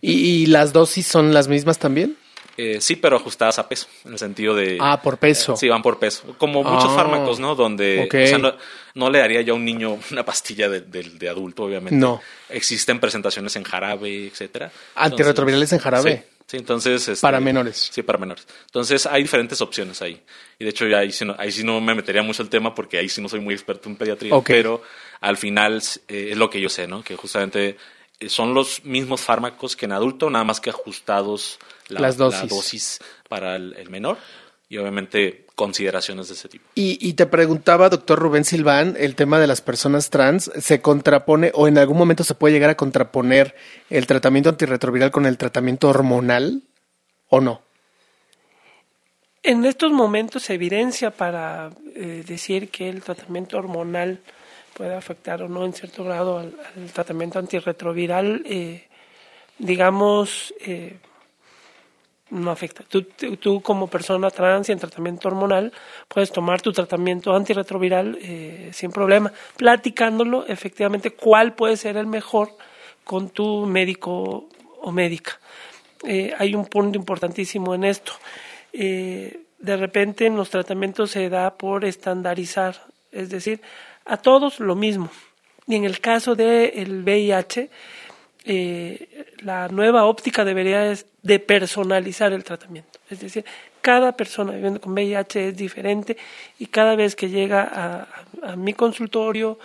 ¿Y, 0.00 0.12
y 0.12 0.46
las 0.46 0.72
dosis 0.72 1.06
son 1.06 1.32
las 1.34 1.48
mismas 1.48 1.78
también? 1.78 2.16
Eh, 2.60 2.80
sí, 2.80 2.96
pero 2.96 3.14
ajustadas 3.16 3.58
a 3.60 3.68
peso, 3.68 3.86
en 4.04 4.12
el 4.14 4.18
sentido 4.18 4.52
de... 4.52 4.78
Ah, 4.80 5.00
por 5.00 5.16
peso. 5.18 5.54
Eh, 5.54 5.56
sí, 5.56 5.68
van 5.68 5.80
por 5.80 6.00
peso. 6.00 6.34
Como 6.38 6.64
muchos 6.64 6.90
Ah, 6.90 6.94
fármacos, 6.96 7.38
¿no? 7.38 7.54
Donde 7.54 8.02
ok. 8.06 8.14
o 8.14 8.26
sea, 8.26 8.38
no, 8.38 8.54
no 8.94 9.10
le 9.10 9.20
daría 9.20 9.42
yo 9.42 9.52
a 9.54 9.56
un 9.56 9.64
niño 9.64 9.96
una 10.10 10.24
pastilla 10.24 10.68
de, 10.68 10.80
de- 10.80 11.04
de 11.04 11.28
adulto, 11.28 11.62
obviamente. 11.62 11.94
No. 11.94 12.20
Existen 12.48 12.98
presentaciones 12.98 13.54
en 13.54 13.62
jarabe, 13.62 14.26
etcétera. 14.26 14.72
Antirretrovirales 14.96 15.72
en 15.72 15.78
jarabe. 15.78 16.16
Sí, 16.16 16.42
sí, 16.48 16.56
entonces... 16.56 17.06
este, 17.08 17.22
Para 17.22 17.38
menores. 17.38 17.90
Sí, 17.92 18.02
para 18.02 18.18
menores. 18.18 18.44
Entonces 18.66 19.06
hay 19.06 19.22
diferentes 19.22 19.60
opciones 19.60 20.02
ahí. 20.02 20.20
Y 20.58 20.64
de 20.64 20.70
hecho 20.70 20.84
ya 20.88 20.98
ahí 20.98 21.12
sí 21.12 21.24
no, 21.24 21.36
ahí 21.38 21.52
sí 21.52 21.62
no 21.62 21.80
me 21.80 21.94
metería 21.94 22.22
mucho 22.22 22.42
el 22.42 22.48
tema 22.48 22.74
porque 22.74 22.98
ahí 22.98 23.08
sí 23.08 23.22
no 23.22 23.28
soy 23.28 23.38
muy 23.38 23.54
experto 23.54 23.88
en 23.88 23.94
pediatría. 23.94 24.34
Pero 24.44 24.82
al 25.20 25.36
final 25.36 25.80
eh, 26.08 26.30
es 26.32 26.36
lo 26.36 26.50
que 26.50 26.60
yo 26.60 26.68
sé, 26.68 26.88
¿no? 26.88 27.04
Que 27.04 27.14
justamente 27.14 27.76
son 28.26 28.54
los 28.54 28.84
mismos 28.84 29.20
fármacos 29.20 29.76
que 29.76 29.86
en 29.86 29.92
adulto, 29.92 30.30
nada 30.30 30.44
más 30.44 30.60
que 30.60 30.70
ajustados 30.70 31.58
la, 31.88 32.00
Las 32.00 32.16
dosis. 32.16 32.42
la 32.42 32.48
dosis 32.48 32.98
para 33.28 33.56
el, 33.56 33.74
el 33.76 33.90
menor 33.90 34.18
y 34.68 34.76
obviamente 34.76 35.46
consideraciones 35.54 36.28
de 36.28 36.34
ese 36.34 36.48
tipo. 36.48 36.64
Y, 36.74 36.98
y 37.00 37.14
te 37.14 37.26
preguntaba, 37.26 37.88
doctor 37.88 38.18
Rubén 38.18 38.44
Silván, 38.44 38.96
el 38.98 39.14
tema 39.14 39.38
de 39.40 39.46
las 39.46 39.60
personas 39.60 40.10
trans, 40.10 40.50
¿se 40.58 40.80
contrapone 40.80 41.52
o 41.54 41.68
en 41.68 41.78
algún 41.78 41.96
momento 41.96 42.22
se 42.22 42.34
puede 42.34 42.54
llegar 42.54 42.70
a 42.70 42.76
contraponer 42.76 43.54
el 43.88 44.06
tratamiento 44.06 44.50
antirretroviral 44.50 45.10
con 45.10 45.26
el 45.26 45.38
tratamiento 45.38 45.88
hormonal 45.88 46.62
o 47.28 47.40
no? 47.40 47.62
En 49.42 49.64
estos 49.64 49.92
momentos 49.92 50.42
se 50.42 50.54
evidencia 50.54 51.10
para 51.10 51.70
eh, 51.94 52.24
decir 52.26 52.68
que 52.68 52.88
el 52.88 53.02
tratamiento 53.02 53.56
hormonal 53.56 54.20
puede 54.78 54.94
afectar 54.94 55.42
o 55.42 55.48
no 55.48 55.64
en 55.64 55.72
cierto 55.72 56.04
grado 56.04 56.38
al, 56.38 56.54
tratamiento 56.94 57.40
antirretroviral, 57.40 58.42
eh, 58.46 58.86
digamos, 59.58 60.54
eh, 60.60 60.96
no 62.30 62.50
afecta. 62.52 62.84
Tú, 62.88 63.02
tú- 63.02 63.60
como 63.60 63.88
persona 63.88 64.30
trans 64.30 64.68
y 64.68 64.72
en 64.72 64.78
tratamiento 64.78 65.26
hormonal 65.26 65.72
puedes 66.06 66.30
tomar 66.30 66.62
tu 66.62 66.72
tratamiento 66.72 67.34
antirretroviral 67.34 68.18
eh, 68.22 68.70
sin 68.72 68.92
problema, 68.92 69.32
platicándolo 69.56 70.46
efectivamente 70.46 71.10
cuál 71.10 71.54
puede 71.54 71.76
ser 71.76 71.96
el 71.96 72.06
mejor 72.06 72.50
con 73.02 73.30
tu 73.30 73.66
médico 73.66 74.48
o 74.80 74.92
médica. 74.92 75.40
Hay 76.38 76.54
un 76.54 76.66
punto 76.66 76.96
importantísimo 76.96 77.74
en 77.74 77.82
esto. 77.82 78.12
De 78.72 79.76
repente 79.76 80.26
en 80.26 80.36
los 80.36 80.50
tratamientos 80.50 81.10
se 81.10 81.28
da 81.28 81.56
por 81.56 81.84
estandarizar, 81.84 82.76
es 83.10 83.28
decir, 83.30 83.60
A 84.08 84.16
todos 84.16 84.58
lo 84.58 84.74
mismo. 84.74 85.10
Y 85.66 85.76
en 85.76 85.84
el 85.84 86.00
caso 86.00 86.34
del 86.34 87.02
VIH, 87.04 87.68
eh, 88.46 89.26
la 89.40 89.68
nueva 89.68 90.06
óptica 90.06 90.46
debería 90.46 90.94
de 91.22 91.38
personalizar 91.38 92.32
el 92.32 92.42
tratamiento. 92.42 92.98
Es 93.10 93.20
decir, 93.20 93.44
cada 93.82 94.12
persona 94.12 94.52
viviendo 94.52 94.80
con 94.80 94.94
VIH 94.94 95.48
es 95.48 95.56
diferente 95.58 96.16
y 96.58 96.66
cada 96.66 96.96
vez 96.96 97.14
que 97.14 97.28
llega 97.28 98.06
a, 98.42 98.56
mi 98.56 98.72
consultorio 98.72 99.58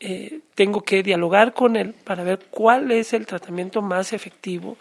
eh, 0.00 0.40
tengo 0.54 0.80
que 0.80 1.02
dialogar 1.02 1.52
con 1.52 1.76
él 1.76 1.94
para 2.04 2.24
ver 2.24 2.38
cuál 2.50 2.90
es 2.90 3.12
el 3.12 3.26
tratamiento 3.26 3.82
más 3.82 4.14
efectivo 4.14 4.78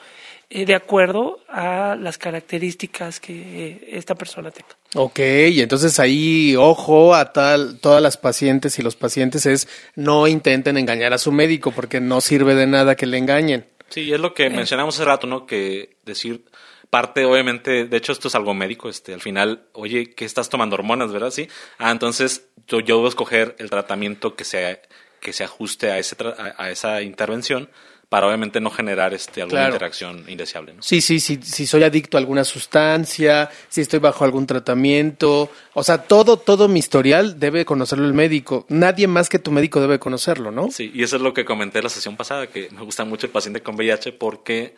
eh, 0.55 0.67
de 0.67 0.75
acuerdo 0.75 1.39
a 1.49 1.97
las 1.99 2.19
características 2.19 3.19
que 3.19 3.89
esta 3.89 4.13
persona 4.13 4.51
tenga. 4.51 4.67
Ok, 4.93 5.17
y 5.49 5.61
entonces 5.61 5.99
ahí, 5.99 6.55
ojo 6.55 7.15
a 7.15 7.33
tal, 7.33 7.79
todas 7.79 8.03
las 8.03 8.17
pacientes 8.17 8.77
y 8.77 8.83
los 8.83 8.95
pacientes 8.95 9.47
es 9.47 9.67
no 9.95 10.27
intenten 10.27 10.77
engañar 10.77 11.11
a 11.11 11.17
su 11.17 11.31
médico 11.31 11.71
porque 11.71 11.99
no 11.99 12.21
sirve 12.21 12.53
de 12.53 12.67
nada 12.67 12.95
que 12.95 13.07
le 13.07 13.17
engañen. 13.17 13.65
Sí, 13.89 14.13
es 14.13 14.19
lo 14.19 14.35
que 14.35 14.51
mencionamos 14.51 14.93
hace 14.93 15.05
rato, 15.05 15.25
¿no? 15.25 15.47
Que 15.47 15.97
decir 16.05 16.45
parte, 16.91 17.25
obviamente, 17.25 17.85
de 17.85 17.97
hecho 17.97 18.11
esto 18.11 18.27
es 18.27 18.35
algo 18.35 18.53
médico, 18.53 18.89
este, 18.89 19.15
al 19.15 19.21
final, 19.21 19.63
oye, 19.71 20.13
¿qué 20.13 20.23
estás 20.23 20.49
tomando 20.49 20.75
hormonas, 20.75 21.11
verdad? 21.11 21.31
Sí. 21.31 21.47
Ah, 21.79 21.89
entonces 21.89 22.49
yo, 22.67 22.79
yo 22.79 22.97
debo 22.97 23.07
escoger 23.07 23.55
el 23.57 23.71
tratamiento 23.71 24.35
que 24.35 24.43
se, 24.43 24.81
que 25.19 25.33
se 25.33 25.45
ajuste 25.45 25.89
a, 25.89 25.97
ese, 25.97 26.15
a 26.57 26.69
esa 26.69 27.01
intervención 27.01 27.69
para 28.13 28.27
obviamente 28.27 28.61
no 28.61 28.69
generar 28.69 29.11
este, 29.15 29.41
alguna 29.41 29.65
interacción 29.65 30.23
indeseable. 30.27 30.75
¿no? 30.75 30.83
Sí, 30.83 31.01
sí, 31.01 31.19
sí, 31.19 31.39
si 31.41 31.65
soy 31.65 31.81
adicto 31.81 32.15
a 32.15 32.19
alguna 32.19 32.43
sustancia, 32.43 33.49
si 33.69 33.81
estoy 33.81 33.97
bajo 33.97 34.23
algún 34.23 34.45
tratamiento, 34.45 35.49
o 35.73 35.83
sea, 35.83 36.03
todo, 36.03 36.37
todo 36.37 36.67
mi 36.67 36.77
historial 36.77 37.39
debe 37.39 37.65
conocerlo 37.65 38.05
el 38.05 38.13
médico. 38.13 38.67
Nadie 38.69 39.07
más 39.07 39.29
que 39.29 39.39
tu 39.39 39.51
médico 39.51 39.81
debe 39.81 39.97
conocerlo, 39.97 40.51
¿no? 40.51 40.69
Sí, 40.69 40.91
y 40.93 41.01
eso 41.01 41.15
es 41.15 41.23
lo 41.23 41.33
que 41.33 41.43
comenté 41.43 41.79
en 41.79 41.85
la 41.85 41.89
sesión 41.89 42.15
pasada, 42.15 42.45
que 42.45 42.69
me 42.69 42.83
gusta 42.83 43.03
mucho 43.03 43.25
el 43.25 43.31
paciente 43.31 43.63
con 43.63 43.73
VIH 43.73 44.11
porque 44.11 44.75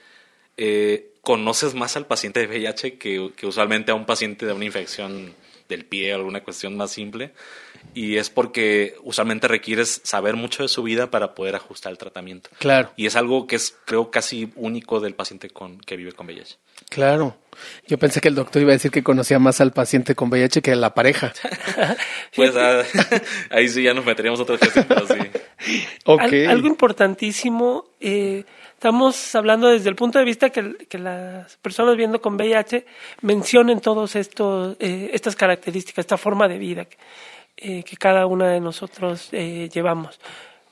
eh, 0.55 1.09
conoces 1.19 1.73
más 1.73 1.97
al 1.97 2.05
paciente 2.05 2.39
de 2.39 2.47
VIH 2.47 2.97
que, 2.97 3.33
que 3.35 3.45
usualmente 3.45 3.91
a 3.91 3.95
un 3.95 4.05
paciente 4.05 4.45
de 4.45 4.53
una 4.53 4.63
infección 4.63 5.33
del 5.67 5.83
pie 5.83 6.13
o 6.13 6.15
alguna 6.15 6.41
cuestión 6.41 6.77
más 6.77 6.91
simple 6.91 7.33
y 7.93 8.17
es 8.17 8.29
porque 8.29 8.95
usualmente 9.03 9.47
requieres 9.47 10.01
saber 10.03 10.35
mucho 10.35 10.63
de 10.63 10.69
su 10.69 10.83
vida 10.83 11.09
para 11.09 11.33
poder 11.33 11.55
ajustar 11.55 11.91
el 11.91 11.97
tratamiento. 11.97 12.49
Claro. 12.59 12.91
Y 12.95 13.05
es 13.05 13.15
algo 13.15 13.47
que 13.47 13.55
es, 13.55 13.75
creo, 13.85 14.11
casi 14.11 14.51
único 14.55 14.99
del 14.99 15.15
paciente 15.15 15.49
con, 15.49 15.79
que 15.79 15.95
vive 15.95 16.11
con 16.11 16.27
VIH. 16.27 16.57
Claro. 16.89 17.37
Yo 17.87 17.97
pensé 17.97 18.19
que 18.19 18.27
el 18.27 18.35
doctor 18.35 18.61
iba 18.61 18.71
a 18.71 18.73
decir 18.73 18.91
que 18.91 19.03
conocía 19.03 19.39
más 19.39 19.61
al 19.61 19.71
paciente 19.71 20.13
con 20.13 20.29
VIH 20.29 20.61
que 20.61 20.71
a 20.73 20.75
la 20.75 20.93
pareja. 20.93 21.33
pues 22.35 22.53
ah, 22.55 22.83
ahí 23.49 23.69
sí 23.69 23.83
ya 23.83 23.93
nos 23.93 24.05
meteríamos 24.05 24.39
otra 24.39 24.57
cuestión, 24.57 24.85
pero 24.87 25.07
sí. 25.07 25.15
Okay. 26.05 26.45
algo 26.45 26.67
importantísimo, 26.67 27.85
eh, 27.99 28.43
estamos 28.73 29.33
hablando 29.33 29.69
desde 29.69 29.89
el 29.89 29.95
punto 29.95 30.19
de 30.19 30.25
vista 30.25 30.51
que, 30.51 30.75
que 30.87 30.99
las 30.99 31.57
personas 31.57 31.95
viendo 31.95 32.21
con 32.21 32.35
VIH 32.35 32.85
mencionen 33.21 33.79
todas 33.79 34.15
eh, 34.15 35.09
estas 35.13 35.35
características, 35.35 36.03
esta 36.03 36.17
forma 36.17 36.47
de 36.47 36.59
vida. 36.59 36.87
Eh, 37.57 37.83
que 37.83 37.95
cada 37.95 38.25
una 38.25 38.49
de 38.49 38.59
nosotros 38.59 39.29
eh, 39.31 39.69
llevamos. 39.73 40.19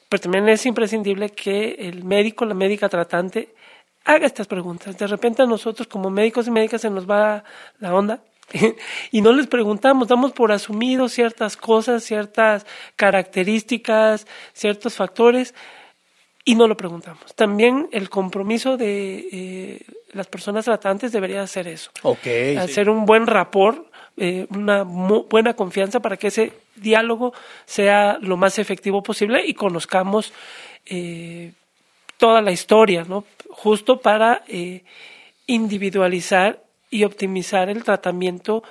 Pero 0.09 0.21
también 0.21 0.49
es 0.49 0.65
imprescindible 0.65 1.29
que 1.29 1.75
el 1.79 2.03
médico, 2.03 2.43
la 2.43 2.53
médica 2.53 2.89
tratante, 2.89 3.55
haga 4.03 4.25
estas 4.25 4.47
preguntas. 4.47 4.97
De 4.97 5.07
repente 5.07 5.41
a 5.41 5.45
nosotros 5.45 5.87
como 5.87 6.09
médicos 6.09 6.47
y 6.47 6.51
médicas 6.51 6.81
se 6.81 6.89
nos 6.89 7.09
va 7.09 7.45
la 7.79 7.95
onda 7.95 8.21
y 9.11 9.21
no 9.21 9.31
les 9.31 9.47
preguntamos, 9.47 10.09
damos 10.09 10.33
por 10.33 10.51
asumido 10.51 11.07
ciertas 11.07 11.55
cosas, 11.55 12.03
ciertas 12.03 12.65
características, 12.97 14.27
ciertos 14.51 14.95
factores 14.95 15.55
y 16.43 16.55
no 16.55 16.67
lo 16.67 16.75
preguntamos. 16.75 17.33
También 17.35 17.87
el 17.93 18.09
compromiso 18.09 18.75
de 18.75 19.29
eh, 19.31 19.85
las 20.11 20.27
personas 20.27 20.65
tratantes 20.65 21.13
debería 21.13 21.47
ser 21.47 21.69
eso. 21.69 21.91
Hacer 22.59 22.89
un 22.89 23.05
buen 23.05 23.25
rapport 23.25 23.87
eh, 24.17 24.45
una 24.49 24.83
buena 24.83 25.55
confianza 25.55 25.99
para 25.99 26.17
que 26.17 26.27
ese 26.27 26.53
diálogo 26.75 27.33
sea 27.65 28.17
lo 28.21 28.37
más 28.37 28.59
efectivo 28.59 29.01
posible 29.01 29.45
y 29.45 29.53
conozcamos 29.53 30.33
eh, 30.85 31.53
toda 32.17 32.41
la 32.41 32.51
historia, 32.51 33.05
¿no? 33.07 33.25
Justo 33.49 33.99
para 33.99 34.43
eh, 34.47 34.83
individualizar 35.47 36.61
y 36.89 37.03
optimizar 37.05 37.69
el 37.69 37.83
tratamiento 37.83 38.63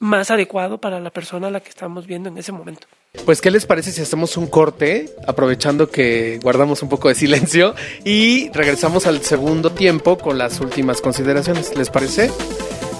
más 0.00 0.30
adecuado 0.30 0.78
para 0.78 0.98
la 0.98 1.10
persona 1.10 1.48
a 1.48 1.50
la 1.50 1.60
que 1.60 1.68
estamos 1.68 2.06
viendo 2.06 2.28
en 2.28 2.38
ese 2.38 2.52
momento. 2.52 2.86
Pues, 3.24 3.40
¿qué 3.40 3.50
les 3.50 3.66
parece 3.66 3.92
si 3.92 4.00
hacemos 4.00 4.36
un 4.36 4.46
corte, 4.46 5.10
aprovechando 5.26 5.90
que 5.90 6.38
guardamos 6.42 6.82
un 6.82 6.88
poco 6.88 7.08
de 7.08 7.14
silencio 7.14 7.74
y 8.04 8.50
regresamos 8.50 9.06
al 9.06 9.20
segundo 9.22 9.70
tiempo 9.70 10.16
con 10.18 10.38
las 10.38 10.60
últimas 10.60 11.00
consideraciones? 11.00 11.76
¿Les 11.76 11.90
parece? 11.90 12.30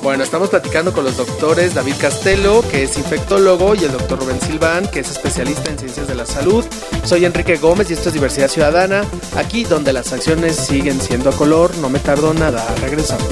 Bueno, 0.03 0.25
estamos 0.25 0.49
platicando 0.49 0.95
con 0.95 1.05
los 1.05 1.19
doctores 1.19 1.75
David 1.75 1.95
Castelo, 2.01 2.65
que 2.71 2.85
es 2.85 2.97
infectólogo, 2.97 3.75
y 3.75 3.85
el 3.85 3.93
doctor 3.93 4.19
Rubén 4.19 4.41
Silván, 4.41 4.87
que 4.91 5.01
es 5.01 5.11
especialista 5.11 5.71
en 5.71 5.79
ciencias 5.79 6.09
de 6.09 6.15
la 6.15 6.25
salud. 6.25 6.65
Soy 7.05 7.27
Enrique 7.27 7.57
Gómez 7.59 7.91
y 7.91 7.93
esto 7.93 8.09
es 8.09 8.15
Diversidad 8.15 8.49
Ciudadana, 8.49 9.05
aquí 9.37 9.65
donde 9.65 9.93
las 9.93 10.11
acciones 10.15 10.57
siguen 10.57 10.99
siendo 11.01 11.29
a 11.29 11.33
color. 11.33 11.77
No 11.79 11.91
me 11.91 11.99
tardo 11.99 12.33
nada, 12.33 12.67
regresamos. 12.81 13.27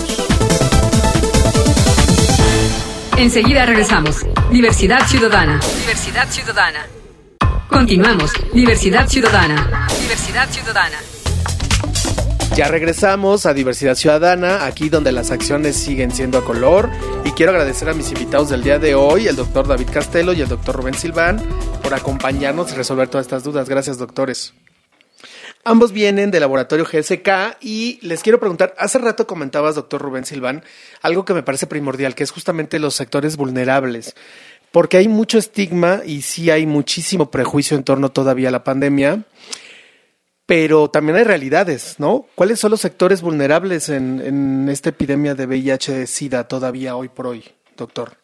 Enseguida 3.17 3.65
regresamos. 3.65 4.27
Diversidad 4.51 5.07
Ciudadana. 5.07 5.59
Diversidad 5.81 6.29
Ciudadana. 6.31 6.87
Continuamos. 7.69 8.31
Diversidad 8.53 9.09
Ciudadana. 9.09 9.89
Diversidad 10.03 10.49
Ciudadana. 10.51 10.99
Ya 12.59 12.67
regresamos 12.67 13.47
a 13.47 13.55
Diversidad 13.55 13.95
Ciudadana, 13.95 14.65
aquí 14.65 14.89
donde 14.89 15.13
las 15.13 15.31
acciones 15.31 15.77
siguen 15.77 16.11
siendo 16.11 16.39
a 16.39 16.45
color. 16.45 16.91
Y 17.25 17.31
quiero 17.31 17.53
agradecer 17.53 17.89
a 17.89 17.95
mis 17.95 18.11
invitados 18.11 18.49
del 18.49 18.65
día 18.65 18.81
de 18.81 18.97
hoy, 18.97 19.29
el 19.29 19.37
doctor 19.37 19.69
David 19.69 19.91
Castelo 19.93 20.33
y 20.33 20.41
el 20.41 20.49
doctor 20.49 20.75
Rubén 20.75 20.95
Silván, 20.95 21.41
por 21.85 21.95
acompañarnos 21.95 22.73
y 22.73 22.75
resolver 22.75 23.07
todas 23.07 23.27
estas 23.27 23.45
dudas. 23.45 23.69
Gracias, 23.69 23.97
doctores. 23.97 24.55
Ambos 25.63 25.93
vienen 25.93 26.33
del 26.33 26.41
laboratorio 26.41 26.85
GSK 26.85 27.59
y 27.61 28.01
les 28.03 28.25
quiero 28.25 28.41
preguntar, 28.41 28.75
hace 28.77 28.99
rato 28.99 29.29
comentabas, 29.29 29.77
doctor 29.77 30.03
Rubén 30.03 30.25
Silván, 30.25 30.65
algo 31.01 31.25
que 31.25 31.35
me 31.35 31.45
parece 31.45 31.69
primordial, 31.69 32.17
que 32.17 32.25
es 32.25 32.33
justamente 32.33 32.81
los 32.81 32.97
sectores 32.97 33.37
vulnerables, 33.37 34.17
porque 34.73 34.97
hay 34.97 35.07
mucho 35.07 35.39
estigma 35.39 36.01
y 36.05 36.23
sí 36.23 36.51
hay 36.51 36.67
muchísimo 36.67 37.31
prejuicio 37.31 37.77
en 37.77 37.85
torno 37.85 38.11
todavía 38.11 38.49
a 38.49 38.53
la 38.53 38.65
pandemia 38.65 39.23
pero 40.49 40.89
también 40.89 41.19
hay 41.19 41.25
realidades, 41.25 41.97
¿no? 42.01 42.25
¿Cuáles 42.35 42.59
son 42.59 42.71
los 42.71 42.81
sectores 42.81 43.21
vulnerables 43.21 43.91
en, 43.91 44.67
esta 44.71 44.89
epidemia 44.89 45.35
de 45.35 45.47
VIH-Sida 45.47 46.49
todavía 46.49 46.97
hoy 46.97 47.11
por 47.11 47.27
hoy, 47.27 47.45
doctor? 47.77 48.17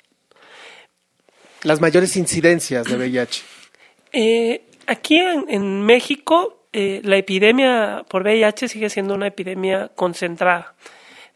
Las 1.64 1.82
mayores 1.82 2.16
incidencias 2.16 2.86
de 2.86 2.96
VIH. 2.96 3.42
Eh, 4.12 4.62
aquí 4.86 5.18
en, 5.18 5.82
México, 5.82 6.64
eh, 6.72 7.02
la 7.04 7.18
epidemia 7.18 8.06
por 8.08 8.22
VIH 8.22 8.68
sigue 8.68 8.88
siendo 8.88 9.14
una 9.14 9.26
epidemia 9.26 9.90
concentrada. 9.94 10.72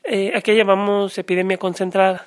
Eh, 0.04 0.32
aquí 0.34 0.54
llamamos 0.54 1.18
epidemia 1.18 1.58
concentrada, 1.58 2.26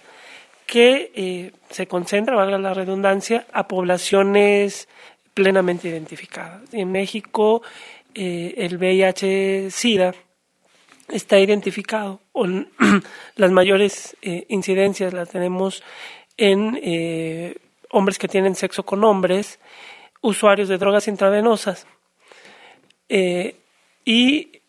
que 0.67 1.51
se 1.71 1.87
concentra, 1.87 2.35
valga 2.35 2.59
la 2.59 2.75
redundancia, 2.75 3.47
a 3.53 3.67
poblaciones 3.67 4.87
plenamente 5.33 5.87
identificadas. 5.87 6.61
En 6.73 6.91
México, 6.91 7.63
eh, 8.13 8.53
el 8.57 8.77
VIH-Sida 8.77 10.13
está 11.09 11.39
identificado, 11.39 12.21
o 12.31 12.45
las 13.35 13.51
mayores 13.51 14.15
eh, 14.21 14.45
incidencias 14.49 15.13
las 15.13 15.29
tenemos 15.29 15.83
en 16.37 16.79
eh, 16.81 17.55
hombres 17.89 18.17
que 18.17 18.27
tienen 18.27 18.55
sexo 18.55 18.83
con 18.83 19.03
hombres, 19.03 19.59
usuarios 20.21 20.69
de 20.69 20.77
drogas 20.77 21.07
intravenosas, 21.07 21.87
y 24.05 24.61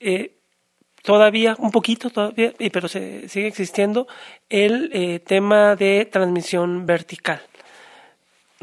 todavía, 1.03 1.55
un 1.61 1.71
poquito 1.71 2.11
todavía, 2.11 2.53
pero 2.73 2.89
se, 2.89 3.29
sigue 3.29 3.47
existiendo 3.47 4.09
el 4.49 5.23
tema 5.25 5.77
de 5.77 6.07
transmisión 6.07 6.85
vertical 6.85 7.41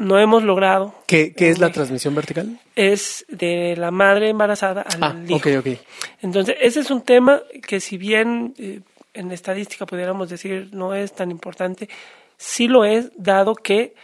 no 0.00 0.18
hemos 0.18 0.42
logrado. 0.42 0.94
¿Qué, 1.06 1.34
es 1.36 1.58
la 1.58 1.70
transmisión 1.70 2.14
vertical? 2.14 2.58
Es 2.74 3.26
de 3.28 3.76
la 3.76 3.90
madre 3.90 4.30
embarazada 4.30 4.80
al 4.80 5.02
ah, 5.02 5.14
hijo. 5.28 5.36
Ok, 5.36 5.46
ok. 5.58 5.78
Entonces, 6.22 6.56
ese 6.58 6.80
es 6.80 6.90
un 6.90 7.02
tema 7.02 7.42
que 7.66 7.80
si 7.80 7.98
bien 7.98 8.54
eh, 8.58 8.80
en 9.12 9.30
estadística 9.30 9.84
pudiéramos 9.84 10.30
decir 10.30 10.70
no 10.72 10.94
es 10.94 11.12
tan 11.12 11.30
importante, 11.30 11.90
sí 12.38 12.66
lo 12.66 12.86
es, 12.86 13.10
dado 13.14 13.54
que 13.54 13.94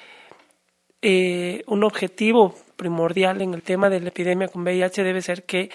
eh, 1.01 1.63
un 1.67 1.83
objetivo 1.83 2.55
primordial 2.77 3.41
en 3.41 3.55
el 3.55 3.63
tema 3.63 3.89
de 3.89 4.01
la 4.01 4.09
epidemia 4.09 4.49
con 4.49 4.63
VIH 4.65 5.03
debe 5.03 5.23
ser 5.23 5.45
que 5.45 5.71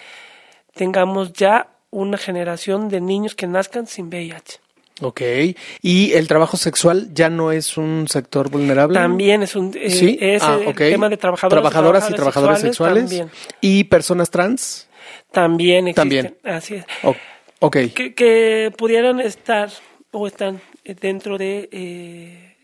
tengamos 0.75 1.33
ya 1.33 1.67
una 1.89 2.17
generación 2.17 2.89
de 2.89 3.01
niños 3.01 3.33
que 3.33 3.47
nazcan 3.47 3.87
sin 3.87 4.07
VIH. 4.07 4.59
Ok. 4.99 5.21
¿Y 5.81 6.13
el 6.13 6.27
trabajo 6.27 6.57
sexual 6.57 7.09
ya 7.13 7.29
no 7.29 7.51
es 7.51 7.77
un 7.77 8.07
sector 8.07 8.49
vulnerable? 8.51 8.99
También 8.99 9.41
es 9.41 9.55
un 9.55 9.71
eh, 9.75 9.89
¿Sí? 9.89 10.17
es 10.21 10.43
Ah, 10.43 10.59
el 10.63 10.75
tema 10.75 11.09
de 11.09 11.17
trabajadoras, 11.17 11.61
Trabajadoras 11.61 12.09
y 12.09 12.13
trabajadores 12.13 12.59
sexuales. 12.59 13.03
También, 13.05 13.29
¿Y 13.61 13.83
personas 13.85 14.29
trans? 14.29 14.87
también 15.31 15.87
existen. 15.87 15.95
También. 16.09 16.37
Así 16.43 16.75
es. 16.75 16.85
O- 17.03 17.15
ok. 17.59 17.77
Que, 17.95 18.13
que 18.13 18.71
pudieran 18.77 19.19
estar 19.21 19.69
o 20.11 20.27
están 20.27 20.61
dentro 20.83 21.37
de 21.37 21.69
eh, 21.71 22.57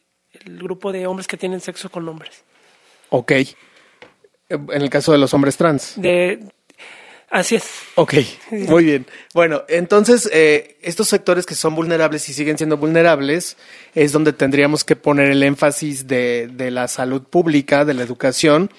el 0.46 0.58
grupo 0.60 0.92
de 0.92 1.08
hombres 1.08 1.28
que 1.28 1.38
tienen 1.38 1.62
sexo 1.62 1.90
con 1.90 2.08
hombres. 2.10 2.44
Ok. 3.10 3.32
En 4.50 4.82
el 4.82 4.90
caso 4.90 5.12
de 5.12 5.18
los 5.18 5.34
hombres 5.34 5.58
trans. 5.58 5.94
De, 5.98 6.40
así 7.30 7.56
es. 7.56 7.64
Ok, 7.96 8.16
muy 8.52 8.84
bien. 8.86 9.06
Bueno, 9.34 9.64
entonces 9.68 10.30
eh, 10.32 10.78
estos 10.82 11.08
sectores 11.08 11.46
que 11.46 11.56
son 11.56 11.76
vulnerables 11.76 12.28
y 12.30 12.34
siguen 12.34 12.58
siendo 12.58 12.78
vulnerables 12.78 13.58
es 13.96 14.12
donde 14.12 14.34
tendríamos 14.34 14.84
que 14.84 14.96
poner 14.96 15.30
el 15.32 15.44
énfasis 15.44 16.08
de, 16.08 16.50
de 16.52 16.72
la 16.72 16.88
salud 16.88 17.24
pública, 17.24 17.86
de 17.86 17.94
la 17.94 18.04
educación. 18.04 18.70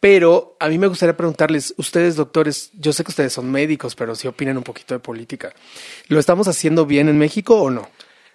Pero 0.00 0.56
a 0.58 0.68
mí 0.68 0.78
me 0.78 0.86
gustaría 0.86 1.16
preguntarles, 1.16 1.74
ustedes 1.76 2.16
doctores, 2.16 2.70
yo 2.72 2.92
sé 2.94 3.04
que 3.04 3.10
ustedes 3.10 3.34
son 3.34 3.50
médicos, 3.50 3.94
pero 3.94 4.14
si 4.14 4.26
opinan 4.28 4.56
un 4.56 4.62
poquito 4.62 4.94
de 4.94 5.00
política, 5.00 5.52
¿lo 6.08 6.18
estamos 6.18 6.48
haciendo 6.48 6.86
bien 6.86 7.10
en 7.10 7.18
México 7.18 7.60
o 7.60 7.68
no? 7.68 7.86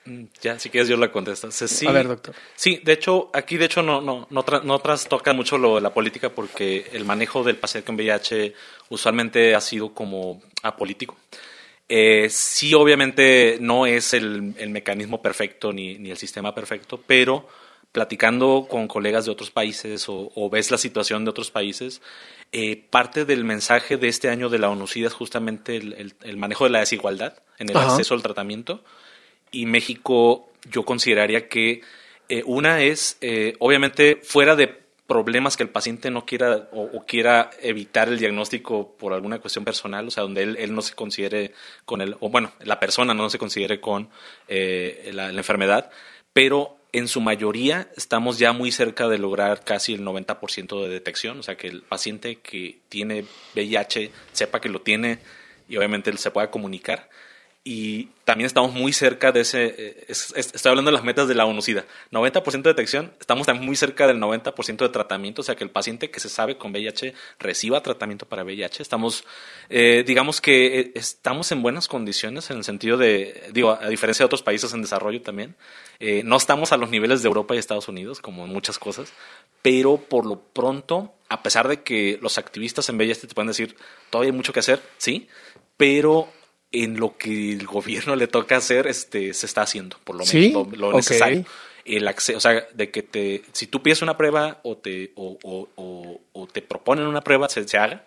Mm, 0.05 0.25
Ya, 0.41 0.59
si 0.59 0.69
quieres 0.69 0.88
yo 0.88 0.97
la 0.97 1.12
contesto. 1.12 1.50
Sí, 1.51 1.88
A 1.88 1.91
ver, 1.91 2.07
doctor. 2.07 2.35
Sí, 2.55 2.79
de 2.83 2.93
hecho, 2.93 3.29
aquí 3.33 3.57
de 3.57 3.65
hecho 3.65 3.81
no, 3.81 4.01
no, 4.01 4.27
no, 4.29 4.45
tra- 4.45 4.63
no 4.63 4.79
trastoca 4.79 5.33
mucho 5.33 5.57
lo 5.57 5.75
de 5.75 5.81
la 5.81 5.93
política 5.93 6.29
porque 6.29 6.88
el 6.93 7.05
manejo 7.05 7.43
del 7.43 7.55
paciente 7.57 7.85
con 7.88 7.95
VIH 7.95 8.53
usualmente 8.89 9.55
ha 9.55 9.62
sido 9.62 9.93
como 9.93 10.41
apolítico. 10.62 11.17
Eh, 11.88 12.27
sí, 12.29 12.74
obviamente 12.74 13.57
no 13.62 13.85
es 13.85 14.13
el, 14.13 14.53
el 14.57 14.69
mecanismo 14.69 15.21
perfecto 15.21 15.71
ni, 15.71 15.97
ni 16.00 16.09
el 16.12 16.17
sistema 16.17 16.53
perfecto, 16.55 17.00
pero 17.05 17.47
platicando 17.91 18.67
con 18.69 18.88
colegas 18.88 19.25
de 19.25 19.31
otros 19.31 19.51
países 19.51 20.09
o, 20.09 20.31
o 20.35 20.50
ves 20.50 20.69
la 20.71 20.77
situación 20.77 21.24
de 21.24 21.29
otros 21.29 21.50
países, 21.51 22.01
eh, 22.51 22.75
parte 22.89 23.24
del 23.25 23.43
mensaje 23.43 23.97
de 23.97 24.07
este 24.07 24.29
año 24.29 24.50
de 24.50 24.59
la 24.59 24.69
ONUCIDA 24.69 25.07
es 25.07 25.13
justamente 25.13 25.77
el, 25.77 25.93
el- 25.93 26.13
el 26.24 26.38
manejo 26.38 26.65
de 26.65 26.71
la 26.71 26.79
desigualdad 26.79 27.38
en 27.57 27.69
el 27.69 27.77
Ajá. 27.77 27.88
acceso 27.91 28.13
al 28.13 28.21
tratamiento 28.24 28.83
y 29.55 29.65
México 29.65 30.50
yo 30.69 30.83
consideraría 30.83 31.47
que 31.47 31.81
eh, 32.27 32.43
una 32.45 32.81
es, 32.81 33.17
eh, 33.21 33.55
obviamente, 33.59 34.19
fuera 34.21 34.55
de 34.55 34.67
problemas 35.07 35.55
que 35.55 35.63
el 35.63 35.69
paciente 35.69 36.09
no 36.09 36.25
quiera 36.25 36.67
o, 36.71 37.05
quiera 37.05 37.51
evitar 37.62 38.09
el 38.09 38.17
diagnóstico 38.17 38.95
por 38.97 39.13
alguna 39.13 39.39
cuestión 39.39 39.63
personal, 39.63 40.07
o 40.07 40.12
sea, 40.12 40.24
donde 40.24 40.41
él, 40.43 40.57
él 40.59 40.74
no 40.74 40.81
se 40.81 40.95
considere 40.95 41.53
con 41.85 42.01
el, 42.01 42.17
o 42.19 42.29
bueno, 42.29 42.51
la 42.62 42.79
persona 42.79 43.13
no 43.13 43.29
se 43.29 43.38
considere 43.38 43.79
con 43.79 44.09
eh, 44.47 45.12
la, 45.13 45.31
la 45.31 45.38
enfermedad, 45.38 45.91
pero 46.33 46.75
en 46.91 47.07
su 47.07 47.21
mayoría 47.21 47.88
estamos 47.95 48.39
ya 48.39 48.51
muy 48.51 48.71
cerca 48.71 49.07
de 49.07 49.19
lograr 49.19 49.63
casi 49.63 49.93
el 49.93 50.01
90% 50.01 50.81
de 50.81 50.89
detección, 50.89 51.39
o 51.39 51.43
sea, 51.43 51.55
que 51.55 51.67
el 51.67 51.83
paciente 51.83 52.38
que 52.38 52.79
tiene 52.89 53.25
VIH 53.53 54.12
sepa 54.31 54.59
que 54.59 54.69
lo 54.69 54.81
tiene 54.81 55.19
y 55.69 55.77
obviamente 55.77 56.09
él 56.09 56.17
se 56.17 56.31
pueda 56.31 56.50
comunicar 56.50 57.09
y 57.67 58.10
también 58.25 58.45
estamos 58.45 58.74
muy 58.74 58.93
cerca 58.93 59.31
de 59.31 59.41
ese, 59.41 59.65
eh, 59.65 60.05
es- 60.07 60.31
es- 60.36 60.53
estoy 60.53 60.69
hablando 60.69 60.91
de 60.91 60.95
las 60.95 61.03
metas 61.03 61.27
de 61.27 61.34
la 61.34 61.45
ONUCIDA, 61.48 61.84
90% 62.12 62.69
de 62.69 62.74
detección, 62.75 63.12
estamos 63.19 63.48
también 63.48 63.65
muy 63.65 63.75
cerca 63.75 64.05
del 64.05 64.19
90% 64.19 64.86
de 64.86 64.91
tratamiento, 64.91 65.41
o 65.41 65.43
sea 65.43 65.55
que 65.55 65.63
el 65.63 65.72
paciente 65.72 66.12
que 66.12 66.19
se 66.19 66.29
sabe 66.29 66.57
con 66.60 66.72
VIH 66.72 67.15
reciba 67.39 67.81
tratamiento 67.81 68.27
para 68.27 68.43
VIH, 68.43 68.84
estamos, 68.84 69.24
eh, 69.69 70.03
digamos 70.05 70.41
que 70.41 70.79
eh, 70.79 70.91
estamos 70.93 71.51
en 71.51 71.63
buenas 71.63 71.88
condiciones 71.88 72.51
en 72.51 72.57
el 72.57 72.63
sentido 72.63 72.98
de, 72.98 73.50
digo, 73.51 73.72
a 73.72 73.89
diferencia 73.89 74.22
de 74.24 74.27
otros 74.27 74.43
países 74.43 74.72
en 74.75 74.84
desarrollo 74.84 75.24
también, 75.24 75.55
eh, 76.00 76.22
no 76.24 76.38
estamos 76.38 76.72
a 76.72 76.77
los 76.77 76.91
niveles 76.91 77.24
de 77.24 77.29
Europa 77.29 77.55
y 77.55 77.57
Estados 77.57 77.88
Unidos, 77.88 78.22
como 78.22 78.45
en 78.45 78.53
muchas 78.53 78.77
cosas, 78.77 79.12
pero 79.63 79.98
por 79.98 80.27
lo 80.27 80.39
pronto, 80.39 81.15
a 81.29 81.41
pesar 81.41 81.67
de 81.67 81.81
que 81.81 82.19
los 82.22 82.38
activistas 82.38 82.88
en 82.89 82.98
VIH 82.98 83.25
te 83.27 83.34
pueden 83.34 83.48
decir, 83.48 83.75
todavía 84.12 84.31
hay 84.31 84.38
mucho 84.38 84.53
que 84.53 84.60
hacer, 84.60 84.84
sí, 85.00 85.27
pero 85.77 86.27
en 86.72 86.98
lo 87.00 87.17
que 87.17 87.51
el 87.53 87.65
gobierno 87.65 88.15
le 88.15 88.27
toca 88.27 88.57
hacer, 88.57 88.88
este, 88.88 89.34
se 89.34 89.45
está 89.45 89.62
haciendo, 89.62 89.97
por 90.04 90.15
lo 90.15 90.25
menos 90.25 90.30
¿Sí? 90.32 90.51
lo, 90.78 90.93
necesario. 90.93 91.45
El 91.86 92.08
acceso, 92.08 92.38
o 92.38 92.41
sea, 92.41 92.65
de 92.73 92.89
que 92.89 93.04
te, 93.04 93.43
si 93.51 93.67
tú 93.67 93.82
pides 93.84 94.01
una 94.01 94.17
prueba 94.17 94.60
o 94.63 94.75
te, 94.75 95.12
o, 95.15 95.38
o- 95.43 95.69
o- 95.75 96.21
o 96.34 96.47
te 96.47 96.62
proponen 96.63 97.06
una 97.06 97.21
prueba, 97.21 97.47
se, 97.47 97.67
se 97.67 97.78
haga, 97.78 98.04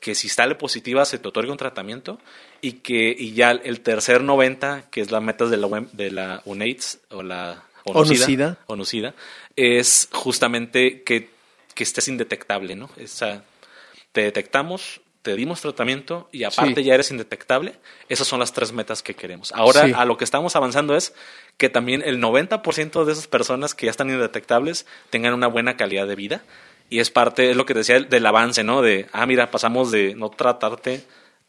que 0.00 0.14
si 0.14 0.28
sale 0.28 0.54
positiva 0.54 1.04
se 1.06 1.18
te 1.18 1.26
otorgue 1.26 1.50
un 1.50 1.56
tratamiento 1.56 2.20
y 2.60 2.72
que 2.74 3.16
y 3.18 3.32
ya 3.32 3.52
el 3.52 3.80
tercer 3.80 4.22
90, 4.22 4.90
que 4.90 5.00
es 5.00 5.10
la 5.10 5.20
meta 5.22 5.46
de 5.46 5.56
la, 5.56 5.66
UEM 5.66 5.88
de 5.92 6.10
la 6.10 6.42
UNAIDS 6.44 6.98
o 7.10 7.22
la 7.22 7.64
ONUCIDA. 7.84 8.58
ONUCIDA, 8.66 9.14
es 9.56 10.08
justamente 10.12 11.02
que, 11.02 11.30
que 11.74 11.82
estés 11.84 12.08
indetectable, 12.08 12.76
¿no? 12.76 12.90
O 13.02 13.06
sea, 13.06 13.42
te 14.12 14.20
detectamos, 14.22 15.00
te 15.26 15.34
dimos 15.34 15.60
tratamiento 15.60 16.28
y 16.30 16.44
aparte 16.44 16.82
Sí. 16.82 16.84
ya 16.84 16.94
eres 16.94 17.10
indetectable. 17.10 17.74
Esas 18.08 18.28
son 18.28 18.38
las 18.38 18.52
tres 18.52 18.70
metas 18.72 19.02
que 19.02 19.14
queremos. 19.14 19.50
Ahora, 19.50 19.84
Sí. 19.84 19.92
a 19.96 20.04
lo 20.04 20.16
que 20.16 20.22
estamos 20.22 20.54
avanzando 20.54 20.94
es 20.94 21.14
que 21.56 21.68
también 21.68 22.00
el 22.06 22.20
90% 22.20 23.04
de 23.04 23.12
esas 23.12 23.26
personas 23.26 23.74
que 23.74 23.86
ya 23.86 23.90
están 23.90 24.08
indetectables 24.08 24.86
tengan 25.10 25.34
una 25.34 25.48
buena 25.48 25.76
calidad 25.76 26.06
de 26.06 26.14
vida. 26.14 26.44
Y 26.90 27.00
es 27.00 27.10
parte, 27.10 27.50
es 27.50 27.56
lo 27.56 27.66
que 27.66 27.74
decía, 27.74 27.98
del 27.98 28.24
avance, 28.24 28.62
¿no? 28.62 28.82
De, 28.82 29.08
ah, 29.12 29.26
mira, 29.26 29.50
pasamos 29.50 29.90
de 29.90 30.14
no 30.14 30.28
tratarte 30.30 31.02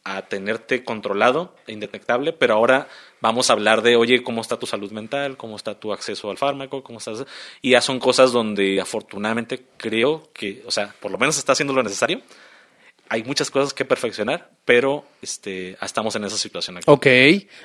a 0.03 0.23
tenerte 0.23 0.83
controlado 0.83 1.53
e 1.67 1.73
indetectable, 1.73 2.33
pero 2.33 2.55
ahora 2.55 2.87
vamos 3.21 3.51
a 3.51 3.53
hablar 3.53 3.83
de, 3.83 3.95
oye, 3.95 4.23
¿cómo 4.23 4.41
está 4.41 4.57
tu 4.57 4.65
salud 4.65 4.91
mental? 4.91 5.37
¿Cómo 5.37 5.55
está 5.55 5.79
tu 5.79 5.93
acceso 5.93 6.31
al 6.31 6.39
fármaco? 6.39 6.81
¿Cómo 6.81 6.97
estás? 6.97 7.25
Y 7.61 7.71
ya 7.71 7.81
son 7.81 7.99
cosas 7.99 8.31
donde 8.31 8.81
afortunadamente 8.81 9.65
creo 9.77 10.29
que, 10.33 10.63
o 10.65 10.71
sea, 10.71 10.95
por 10.99 11.11
lo 11.11 11.19
menos 11.19 11.37
está 11.37 11.51
haciendo 11.51 11.73
lo 11.75 11.83
necesario. 11.83 12.21
Hay 13.09 13.23
muchas 13.23 13.49
cosas 13.49 13.73
que 13.73 13.85
perfeccionar, 13.85 14.51
pero 14.65 15.05
este, 15.21 15.77
estamos 15.81 16.15
en 16.15 16.25
esa 16.25 16.37
situación 16.37 16.77
aquí. 16.77 16.85
Ok, 16.87 17.07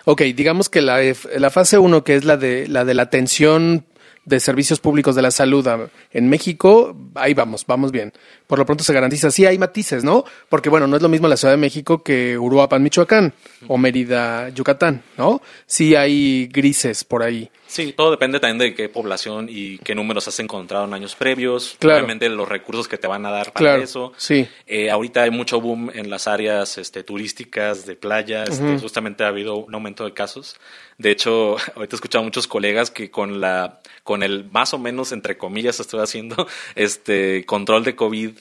ok, 0.04 0.22
digamos 0.34 0.68
que 0.68 0.80
la, 0.80 1.00
la 1.36 1.50
fase 1.50 1.78
1, 1.78 2.04
que 2.04 2.14
es 2.14 2.24
la 2.24 2.36
de 2.36 2.68
la 2.68 2.84
de 2.84 2.94
la 2.94 3.02
atención 3.02 3.84
de 4.24 4.38
servicios 4.38 4.78
públicos 4.78 5.16
de 5.16 5.22
la 5.22 5.30
salud 5.30 5.66
en 6.12 6.28
México, 6.28 6.96
ahí 7.14 7.34
vamos, 7.34 7.64
vamos 7.66 7.90
bien. 7.90 8.12
Por 8.46 8.58
lo 8.58 8.66
pronto 8.66 8.84
se 8.84 8.92
garantiza. 8.92 9.30
Sí, 9.30 9.46
hay 9.46 9.58
matices, 9.58 10.04
¿no? 10.04 10.24
Porque, 10.48 10.68
bueno, 10.68 10.86
no 10.86 10.96
es 10.96 11.02
lo 11.02 11.08
mismo 11.08 11.26
la 11.26 11.36
Ciudad 11.36 11.54
de 11.54 11.58
México 11.58 12.02
que 12.02 12.38
Uruapan, 12.38 12.82
Michoacán, 12.82 13.34
o 13.66 13.78
Mérida, 13.78 14.48
Yucatán, 14.50 15.02
¿no? 15.18 15.42
Sí 15.66 15.96
hay 15.96 16.46
grises 16.46 17.02
por 17.04 17.22
ahí. 17.22 17.50
Sí, 17.72 17.94
todo 17.94 18.10
depende 18.10 18.38
también 18.38 18.58
de 18.58 18.74
qué 18.74 18.88
población 18.90 19.46
y 19.48 19.78
qué 19.78 19.94
números 19.94 20.28
has 20.28 20.38
encontrado 20.40 20.84
en 20.84 20.92
años 20.92 21.14
previos. 21.14 21.76
Claro. 21.78 21.98
Obviamente 22.00 22.28
los 22.28 22.46
recursos 22.48 22.86
que 22.86 22.98
te 22.98 23.06
van 23.06 23.24
a 23.24 23.30
dar 23.30 23.46
para 23.52 23.58
Claro, 23.64 23.82
eso. 23.82 24.12
sí. 24.18 24.46
Eh, 24.66 24.90
ahorita 24.90 25.22
hay 25.22 25.30
mucho 25.30 25.60
boom 25.60 25.90
en 25.94 26.10
las 26.10 26.28
áreas 26.28 26.76
este, 26.76 27.02
turísticas, 27.02 27.86
de 27.86 27.96
playa. 27.96 28.44
este, 28.44 28.78
justamente 28.78 29.24
ha 29.24 29.28
habido 29.28 29.56
un 29.56 29.74
aumento 29.74 30.04
de 30.04 30.12
casos. 30.12 30.56
De 30.98 31.10
hecho, 31.10 31.56
ahorita 31.74 31.94
he 31.94 31.96
escuchado 31.96 32.20
a 32.20 32.24
muchos 32.24 32.46
colegas 32.46 32.90
que 32.90 33.10
con 33.10 33.40
la, 33.40 33.80
con 34.04 34.22
el 34.22 34.44
más 34.50 34.74
o 34.74 34.78
menos, 34.78 35.10
entre 35.12 35.38
comillas, 35.38 35.80
estoy 35.80 36.00
haciendo, 36.00 36.46
este, 36.74 37.44
control 37.46 37.84
de 37.84 37.96
COVID, 37.96 38.32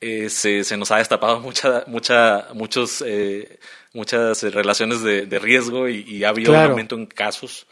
eh, 0.00 0.30
se, 0.30 0.64
se 0.64 0.76
nos 0.78 0.90
ha 0.92 0.96
destapado 0.98 1.40
mucha, 1.42 1.84
mucha, 1.88 2.46
muchos, 2.54 3.02
eh, 3.06 3.58
muchas 3.92 4.42
eh, 4.44 4.50
relaciones 4.50 5.02
de, 5.02 5.26
de 5.26 5.38
riesgo 5.38 5.88
y, 5.88 6.04
y 6.08 6.24
ha 6.24 6.30
habido 6.30 6.52
Claro. 6.52 6.66
un 6.66 6.70
aumento 6.72 6.94
en 6.94 7.04
casos 7.06 7.66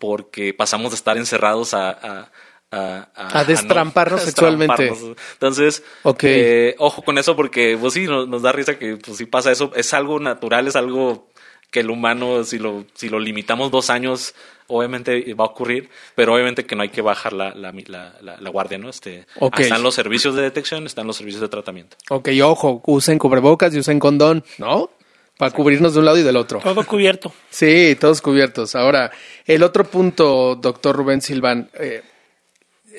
porque 0.00 0.52
pasamos 0.52 0.90
de 0.90 0.96
estar 0.96 1.16
encerrados 1.16 1.74
a... 1.74 1.90
a 1.90 2.30
a, 2.72 3.08
A 3.16 3.44
destramparnos 3.48 4.22
sexualmente. 4.30 4.92
Entonces, 5.32 5.82
Ok. 6.04 6.22
eh, 6.22 6.76
ojo 6.78 7.02
con 7.02 7.18
eso 7.18 7.34
porque, 7.34 7.76
pues 7.80 7.94
sí, 7.94 8.04
nos, 8.04 8.28
nos 8.28 8.42
da 8.42 8.52
risa 8.52 8.78
que, 8.78 8.96
pues 8.96 9.16
sí 9.16 9.26
pasa 9.26 9.50
eso. 9.50 9.72
Es 9.74 9.92
algo 9.92 10.20
natural, 10.20 10.68
es 10.68 10.76
algo 10.76 11.28
que 11.72 11.80
el 11.80 11.90
humano, 11.90 12.44
si 12.44 12.58
lo, 12.60 12.84
si 12.94 13.08
lo 13.08 13.18
limitamos 13.18 13.72
dos 13.72 13.90
años, 13.90 14.34
obviamente 14.68 15.34
va 15.34 15.46
a 15.46 15.48
ocurrir, 15.48 15.90
pero 16.14 16.32
obviamente 16.34 16.64
que 16.64 16.76
no 16.76 16.82
hay 16.82 16.90
que 16.90 17.02
bajar 17.02 17.32
la, 17.32 17.54
la, 17.56 17.72
la, 18.20 18.50
guardia, 18.50 18.78
¿no? 18.78 18.88
Este, 18.88 19.26
Ok. 19.40 19.58
Están 19.60 19.82
los 19.82 19.94
servicios 19.94 20.36
de 20.36 20.42
detección, 20.42 20.86
están 20.86 21.08
los 21.08 21.16
servicios 21.16 21.40
de 21.40 21.48
tratamiento. 21.48 21.96
Ok, 22.08 22.28
ojo, 22.42 22.82
usen 22.86 23.18
cubrebocas 23.18 23.74
y 23.74 23.80
usen 23.80 23.98
condón, 23.98 24.44
¿no? 24.58 24.90
Para 25.40 25.52
cubrirnos 25.52 25.94
de 25.94 26.00
un 26.00 26.04
lado 26.04 26.18
y 26.18 26.22
del 26.22 26.36
otro. 26.36 26.58
Todo 26.58 26.84
cubierto. 26.84 27.32
Sí, 27.48 27.96
todos 27.98 28.20
cubiertos. 28.20 28.74
Ahora, 28.74 29.10
el 29.46 29.62
otro 29.62 29.84
punto, 29.84 30.54
doctor 30.54 30.94
Rubén 30.94 31.22
Silván, 31.22 31.70
eh, 31.78 32.02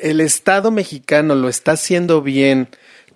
el 0.02 0.22
Estado 0.22 0.72
mexicano 0.72 1.36
lo 1.36 1.50
está 1.50 1.74
haciendo 1.74 2.24
bien 2.24 2.68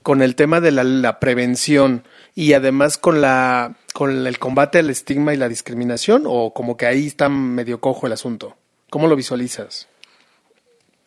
con 0.03 0.21
el 0.21 0.35
tema 0.35 0.61
de 0.61 0.69
la, 0.69 0.83
la 0.83 1.19
prevención 1.19 2.03
y 2.35 2.53
además 2.53 2.99
con 2.99 3.19
la 3.19 3.75
con 3.93 4.27
el 4.27 4.38
combate 4.38 4.77
al 4.77 4.91
estigma 4.91 5.33
y 5.33 5.38
la 5.38 5.49
discriminación 5.49 6.25
o 6.27 6.53
como 6.53 6.77
que 6.77 6.85
ahí 6.85 7.07
está 7.07 7.27
medio 7.27 7.79
cojo 7.79 8.05
el 8.05 8.13
asunto. 8.13 8.55
¿Cómo 8.91 9.07
lo 9.07 9.15
visualizas? 9.15 9.88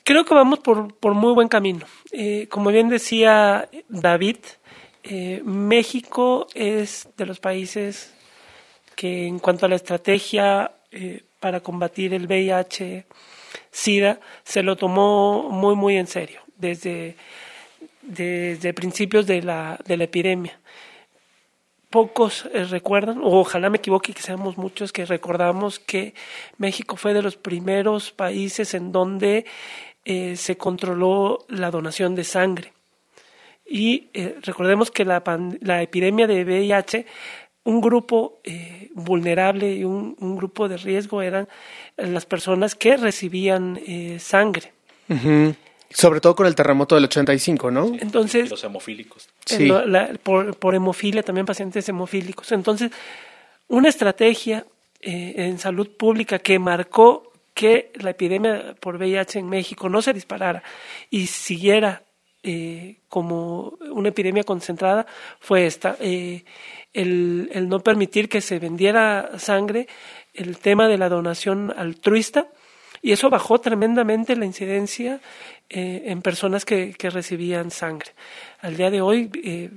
Creo 0.02 0.24
que 0.24 0.34
vamos 0.34 0.58
por, 0.58 0.92
por 0.92 1.14
muy 1.14 1.34
buen 1.34 1.46
camino. 1.46 1.86
Eh, 2.10 2.48
como 2.48 2.70
bien 2.70 2.88
decía 2.88 3.68
David, 3.88 4.38
eh, 5.04 5.42
México 5.44 6.46
es 6.54 7.08
de 7.16 7.26
los 7.26 7.40
países 7.40 8.14
que 8.96 9.26
en 9.26 9.38
cuanto 9.38 9.66
a 9.66 9.68
la 9.68 9.76
estrategia 9.76 10.72
eh, 10.90 11.22
para 11.40 11.60
combatir 11.60 12.14
el 12.14 12.26
VIH, 12.26 13.06
SIDA, 13.70 14.20
se 14.44 14.62
lo 14.62 14.76
tomó 14.76 15.50
muy, 15.50 15.76
muy 15.76 15.96
en 15.96 16.06
serio, 16.06 16.40
desde, 16.56 17.16
desde 18.02 18.74
principios 18.74 19.26
de 19.26 19.42
la, 19.42 19.78
de 19.86 19.96
la 19.96 20.04
epidemia. 20.04 20.58
Pocos 21.90 22.46
eh, 22.52 22.64
recuerdan, 22.64 23.18
o 23.22 23.38
ojalá 23.38 23.70
me 23.70 23.78
equivoque, 23.78 24.12
que 24.12 24.22
seamos 24.22 24.58
muchos 24.58 24.92
que 24.92 25.06
recordamos 25.06 25.78
que 25.78 26.14
México 26.58 26.96
fue 26.96 27.14
de 27.14 27.22
los 27.22 27.36
primeros 27.36 28.10
países 28.10 28.74
en 28.74 28.92
donde 28.92 29.46
se 30.36 30.56
controló 30.56 31.44
la 31.48 31.70
donación 31.70 32.14
de 32.14 32.24
sangre. 32.24 32.72
Y 33.68 34.08
eh, 34.14 34.36
recordemos 34.42 34.90
que 34.90 35.04
la, 35.04 35.22
la, 35.60 35.82
epidemia 35.82 36.26
de 36.26 36.44
VIH, 36.44 37.04
un 37.64 37.82
grupo 37.82 38.40
eh, 38.42 38.88
vulnerable 38.94 39.74
y 39.74 39.84
un, 39.84 40.16
grupo 40.36 40.68
de 40.68 40.78
riesgo 40.78 41.20
eran 41.20 41.48
las 41.96 42.24
personas 42.24 42.74
que 42.74 42.96
recibían 42.96 43.78
eh, 43.86 44.16
sangre. 44.18 44.72
Sobre 45.90 46.20
todo 46.20 46.34
con 46.34 46.46
el 46.46 46.54
terremoto 46.54 46.94
del 46.94 47.04
85, 47.04 47.70
¿no? 47.70 47.92
Entonces, 48.00 48.48
los 48.48 48.64
hemofílicos. 48.64 49.28
Sí. 49.44 49.70
por, 50.22 50.56
por, 50.56 50.74
hemofilia, 50.74 51.22
también 51.22 51.44
pacientes 51.44 51.86
hemofílicos. 51.88 52.52
Entonces, 52.52 52.90
una 53.68 53.90
estrategia 53.90 54.66
en 55.00 55.58
salud 55.58 55.90
pública 55.96 56.40
que 56.40 56.58
marcó 56.58 57.32
que 57.54 57.92
la 57.94 58.10
epidemia 58.10 58.76
por 58.80 58.96
VIH 58.96 59.40
en 59.40 59.48
México 59.48 59.88
no 59.88 60.00
se 60.00 60.12
disparara 60.12 60.62
y 61.10 61.26
siguiera 61.26 62.02
eh, 62.42 63.00
como 63.08 63.78
una 63.90 64.10
epidemia 64.10 64.44
concentrada 64.44 65.06
fue 65.40 65.66
esta. 65.66 65.96
Eh, 66.00 66.44
el, 66.92 67.50
el, 67.52 67.68
no 67.68 67.80
permitir 67.80 68.28
que 68.28 68.40
se 68.40 68.58
vendiera 68.58 69.38
sangre, 69.38 69.88
el 70.34 70.58
tema 70.58 70.88
de 70.88 70.98
la 70.98 71.08
donación 71.08 71.74
altruista, 71.76 72.48
y 73.02 73.12
eso 73.12 73.30
bajó 73.30 73.60
tremendamente 73.60 74.36
la 74.36 74.44
incidencia 74.44 75.20
eh, 75.68 76.04
en 76.06 76.22
personas 76.22 76.64
que, 76.64 76.94
que, 76.94 77.10
recibían 77.10 77.70
sangre. 77.70 78.12
Al 78.60 78.76
día 78.76 78.90
de 78.90 79.00
hoy, 79.00 79.30
eh, 79.42 79.70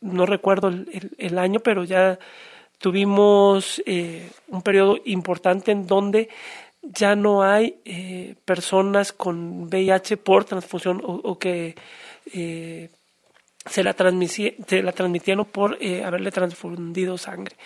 no 0.00 0.26
recuerdo 0.26 0.68
el, 0.68 1.10
el, 1.16 1.38
año, 1.38 1.60
pero 1.60 1.84
ya 1.84 2.18
tuvimos 2.78 3.80
un 4.48 4.62
periodo 4.62 4.98
importante 5.04 5.70
en 5.70 5.86
donde 5.86 6.28
ya 6.82 7.14
no 7.14 7.42
hay 7.42 7.76
eh, 7.84 8.34
personas 8.44 9.12
con 9.12 9.64
VIH 9.64 10.16
por 10.16 10.44
transfusión 10.44 11.00
o, 11.04 11.38
que 11.38 11.76
eh, 12.32 12.90
se, 13.66 13.84
la 13.84 13.94
se 13.94 14.82
la 14.82 14.92
transmitieron 14.92 15.44
por 15.46 15.78
eh, 15.80 16.04
haberle 16.04 16.30
transfundido 16.32 17.16
sangre. 17.18 17.56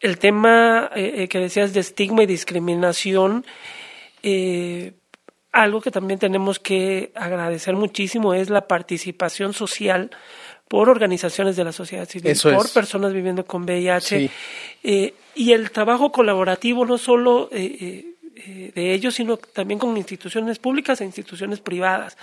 El 0.00 0.18
tema 0.18 0.90
que 0.94 1.38
decías 1.38 1.72
de 1.72 1.78
estigma 1.78 2.24
y 2.24 2.26
discriminación, 2.26 3.46
algo 5.52 5.80
que 5.80 5.92
también 5.92 6.18
tenemos 6.18 6.58
que 6.58 7.12
agradecer 7.14 7.76
muchísimo 7.76 8.34
es 8.34 8.50
la 8.50 8.66
participación 8.66 9.52
social 9.52 10.10
por 10.66 10.88
organizaciones 10.88 11.54
de 11.54 11.62
la 11.62 11.70
sociedad 11.70 12.08
civil, 12.08 12.36
por 12.42 12.72
personas 12.72 13.12
viviendo 13.12 13.44
con 13.44 13.62
VIH, 13.62 14.28
y 15.34 15.52
el 15.52 15.70
trabajo 15.70 16.12
colaborativo 16.12 16.84
no 16.84 16.98
solo 16.98 17.48
eh, 17.52 18.11
de 18.46 18.92
ellos, 18.92 19.14
sino 19.14 19.36
también 19.36 19.78
con 19.78 19.96
instituciones 19.96 20.58
públicas 20.58 21.00
e 21.00 21.04
instituciones 21.04 21.60
privadas. 21.60 22.16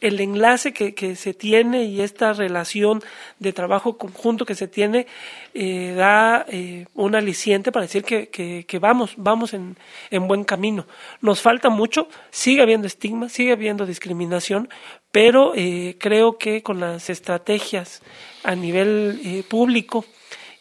El 0.00 0.20
enlace 0.20 0.72
que, 0.72 0.94
que 0.94 1.16
se 1.16 1.34
tiene 1.34 1.84
y 1.84 2.02
esta 2.02 2.32
relación 2.32 3.02
de 3.40 3.52
trabajo 3.52 3.98
conjunto 3.98 4.46
que 4.46 4.54
se 4.54 4.68
tiene 4.68 5.06
eh, 5.54 5.94
da 5.96 6.46
eh, 6.48 6.86
un 6.94 7.16
aliciente 7.16 7.72
para 7.72 7.86
decir 7.86 8.04
que, 8.04 8.28
que, 8.28 8.78
vamos, 8.78 9.14
vamos 9.16 9.54
en, 9.54 9.76
en, 10.10 10.28
buen 10.28 10.44
camino. 10.44 10.86
Nos 11.20 11.40
falta 11.40 11.68
mucho, 11.68 12.08
sigue 12.30 12.62
habiendo 12.62 12.86
estigma, 12.86 13.28
sigue 13.28 13.52
habiendo 13.52 13.86
discriminación, 13.86 14.68
pero 15.10 15.52
creo 15.98 16.38
que 16.38 16.62
con 16.62 16.80
las 16.80 17.10
estrategias 17.10 18.02
a 18.44 18.54
nivel 18.54 19.44
público 19.48 20.04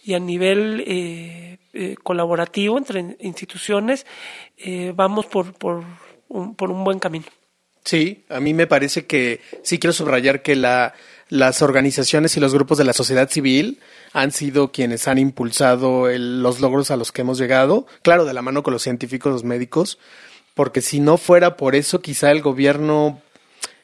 y 0.03 0.13
a 0.15 0.19
nivel 0.19 1.59
eh, 1.79 1.95
colaborativo 2.01 2.75
entre 2.79 3.17
instituciones, 3.19 4.07
eh, 4.57 4.93
vamos 4.95 5.27
por, 5.27 5.53
por, 5.53 5.83
un, 6.27 6.83
buen 6.83 6.97
camino. 6.97 7.25
Sí, 7.85 8.25
a 8.29 8.39
mí 8.39 8.55
me 8.55 8.65
parece 8.65 9.05
que 9.05 9.41
sí 9.61 9.77
quiero 9.77 9.93
subrayar 9.93 10.41
que 10.41 10.55
la, 10.55 10.95
las 11.29 11.61
organizaciones 11.61 12.35
y 12.35 12.39
los 12.39 12.51
grupos 12.51 12.79
de 12.79 12.83
la 12.83 12.93
sociedad 12.93 13.29
civil 13.29 13.79
han 14.11 14.31
sido 14.31 14.71
quienes 14.71 15.07
han 15.07 15.19
impulsado 15.19 16.07
los 16.09 16.61
logros 16.61 16.89
a 16.89 16.97
los 16.97 17.11
que 17.11 17.21
hemos 17.21 17.37
llegado, 17.37 17.85
claro, 18.01 18.25
de 18.25 18.33
la 18.33 18.41
mano 18.41 18.63
con 18.63 18.73
los 18.73 18.81
científicos, 18.81 19.31
los 19.31 19.43
médicos, 19.43 19.99
porque 20.55 20.81
si 20.81 20.99
no 20.99 21.17
fuera 21.17 21.57
por 21.57 21.75
eso, 21.75 22.01
quizá 22.01 22.31
el 22.31 22.41
gobierno 22.41 23.21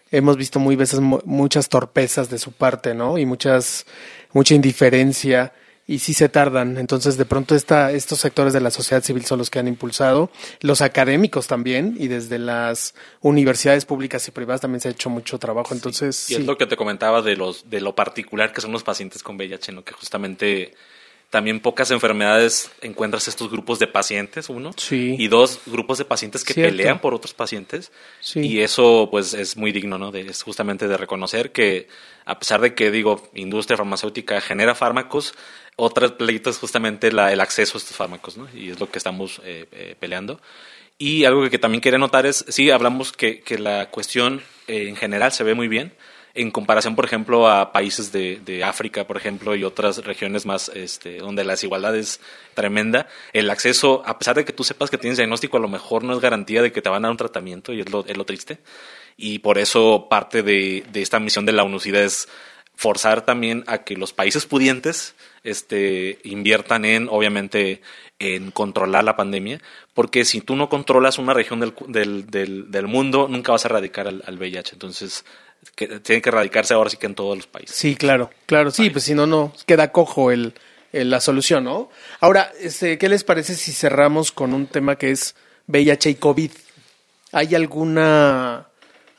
hemos 0.10 0.36
visto 0.36 0.60
muy 0.60 0.75
veces 0.75 0.99
muchas 0.99 1.69
torpezas 1.69 2.32
de 2.32 2.39
su 2.39 2.53
parte, 2.53 2.95
¿no? 2.95 3.19
Y 3.19 3.27
muchas 3.27 3.86
mucha 4.32 4.56
indiferencia 4.56 5.53
y 5.86 6.00
sí 6.00 6.13
se 6.13 6.30
tardan. 6.30 6.78
Entonces, 6.78 7.17
de 7.17 7.26
pronto 7.26 7.56
esta, 7.56 7.91
estos 7.91 8.19
sectores 8.19 8.54
de 8.54 8.62
la 8.62 8.72
sociedad 8.72 9.04
civil 9.04 9.26
son 9.26 9.39
los 9.39 9.50
que 9.50 9.60
han 9.60 9.67
impulsado, 9.67 10.30
los 10.62 10.82
académicos 10.82 11.48
también, 11.48 11.96
y 12.00 12.08
desde 12.08 12.39
las 12.39 12.96
universidades 13.22 13.86
públicas 13.86 14.28
y 14.28 14.32
privadas 14.32 14.62
también 14.62 14.82
se 14.82 14.88
ha 14.88 14.91
hecho 14.91 15.10
mucho 15.10 15.39
trabajo. 15.39 15.74
Entonces, 15.74 16.30
y 16.32 16.36
es 16.36 16.46
lo 16.46 16.58
que 16.58 16.65
te 16.65 16.78
comentaba 16.78 17.22
de 17.22 17.36
los 17.36 17.69
de 17.69 17.82
lo 17.82 17.96
particular 17.96 18.54
que 18.54 18.62
son 18.62 18.72
los 18.72 18.84
pacientes 18.84 19.24
con 19.24 19.36
VIH, 19.36 19.72
¿no? 19.72 19.84
que 19.84 19.93
justamente 19.93 20.74
también 21.34 21.62
pocas 21.62 21.89
enfermedades 21.89 22.69
encuentras 22.82 23.28
estos 23.28 23.50
grupos 23.50 23.80
de 23.80 23.88
pacientes, 23.88 24.50
uno, 24.50 24.69
y 24.91 25.28
dos, 25.30 25.62
grupos 25.65 25.98
de 25.98 26.06
pacientes 26.06 26.43
que 26.43 26.54
pelean 26.54 27.02
por 27.02 27.15
otros 27.15 27.34
pacientes, 27.34 27.91
y 28.36 28.60
eso 28.60 29.08
pues 29.10 29.34
es 29.34 29.58
muy 29.58 29.72
digno, 29.72 29.98
¿no? 29.98 30.12
De, 30.12 30.22
es 30.22 30.43
justamente 30.43 30.88
de 30.88 30.96
reconocer 30.96 31.52
que 31.52 31.88
a 32.26 32.38
pesar 32.38 32.62
de 32.62 32.76
que, 32.76 32.91
digo, 32.91 33.28
industria 33.34 33.78
farmacéutica 33.78 34.39
genera 34.41 34.76
fármacos, 34.76 35.34
otro 35.76 36.18
pleito 36.18 36.50
es 36.50 36.58
justamente 36.58 37.12
la, 37.12 37.32
el 37.32 37.42
acceso 37.42 37.78
a 37.78 37.80
estos 37.80 37.96
fármacos, 37.96 38.38
¿no? 38.38 38.48
Y 38.54 38.70
es 38.70 38.80
lo 38.80 38.90
que 38.90 38.98
estamos 38.98 39.42
eh, 39.44 39.66
eh, 39.72 39.96
peleando. 40.00 40.40
Y 40.98 41.26
algo 41.26 41.50
que, 41.50 41.58
también 41.58 41.82
quería 41.82 42.00
notar 42.00 42.26
es, 42.26 42.46
sí, 42.48 42.70
hablamos 42.70 43.12
que, 43.12 43.42
que 43.42 43.58
la 43.58 43.90
cuestión 43.90 44.42
eh, 44.68 44.88
en 44.88 44.96
general 44.96 45.32
se 45.32 45.44
ve 45.44 45.56
muy 45.56 45.68
bien, 45.68 45.94
en 46.36 46.50
comparación, 46.50 46.96
por 46.96 47.06
ejemplo, 47.06 47.48
a 47.48 47.72
países 47.72 48.12
de, 48.12 48.40
de, 48.44 48.64
África, 48.64 49.06
por 49.06 49.18
ejemplo, 49.18 49.56
y 49.56 49.64
otras 49.64 50.04
regiones 50.04 50.46
más 50.46 50.70
este, 50.70 51.18
donde 51.18 51.44
la 51.44 51.54
desigualdad 51.54 51.96
es 51.96 52.22
tremenda, 52.56 53.08
el 53.34 53.50
acceso, 53.52 54.02
a 54.06 54.18
pesar 54.18 54.36
de 54.36 54.46
que 54.46 54.54
tú 54.54 54.64
sepas 54.64 54.90
que 54.90 54.98
tienes 54.98 55.18
diagnóstico, 55.18 55.58
a 55.58 55.60
lo 55.60 55.68
mejor 55.68 56.04
no 56.04 56.14
es 56.14 56.20
garantía 56.20 56.64
de 56.64 56.72
que 56.72 56.82
te 56.82 56.90
van 56.90 57.06
a 57.06 57.08
dar 57.08 57.12
un 57.12 57.18
tratamiento, 57.18 57.72
y 57.72 57.82
es 57.82 57.92
lo, 57.92 58.06
es 58.08 58.18
lo 58.18 58.26
triste. 58.26 58.60
Y 59.16 59.40
por 59.40 59.60
eso 59.60 60.08
parte 60.10 60.42
de, 60.42 60.84
de 60.92 61.02
esta 61.04 61.20
misión 61.20 61.46
de 61.46 61.52
la 61.52 61.64
UNUCIDA 61.64 62.02
es 62.02 62.28
forzar 62.76 63.24
también 63.24 63.64
a 63.68 63.84
que 63.84 63.96
los 63.96 64.14
países 64.14 64.48
pudientes 64.48 65.14
este, 65.43 66.19
inviertan 66.23 66.86
en, 66.86 67.08
obviamente, 67.10 67.82
en 68.19 68.51
controlar 68.51 69.03
la 69.03 69.15
pandemia, 69.15 69.60
porque 69.93 70.25
si 70.25 70.41
tú 70.41 70.56
no 70.56 70.69
controlas 70.69 71.17
una 71.17 71.34
región 71.34 71.60
del, 71.60 71.73
del, 71.88 72.27
del, 72.27 72.71
del 72.71 72.88
mundo, 72.88 73.27
nunca 73.29 73.51
vas 73.51 73.65
a 73.65 73.67
erradicar 73.67 74.08
al, 74.08 74.23
al 74.25 74.38
VIH. 74.38 74.73
Entonces, 74.73 75.25
que, 75.75 75.99
tiene 75.99 76.21
que 76.21 76.29
erradicarse 76.29 76.73
ahora 76.73 76.89
sí 76.89 76.97
que 76.97 77.06
en 77.06 77.15
todos 77.15 77.36
los 77.36 77.47
países. 77.47 77.75
Sí, 77.75 77.95
claro, 77.95 78.29
claro, 78.45 78.71
sí, 78.71 78.89
pues 78.89 79.03
si 79.03 79.13
no, 79.13 79.27
no, 79.27 79.53
queda 79.65 79.91
cojo 79.91 80.32
el, 80.32 80.53
el, 80.91 81.10
la 81.10 81.19
solución, 81.19 81.65
¿no? 81.65 81.89
Ahora, 82.19 82.51
este, 82.60 82.97
¿qué 82.97 83.10
les 83.10 83.23
parece 83.23 83.56
si 83.56 83.71
cerramos 83.71 84.32
con 84.32 84.53
un 84.53 84.67
tema 84.67 84.95
que 84.95 85.12
es 85.12 85.36
VIH 85.67 86.10
y 86.12 86.15
COVID? 86.15 86.51
¿Hay 87.32 87.56
alguna, 87.56 88.67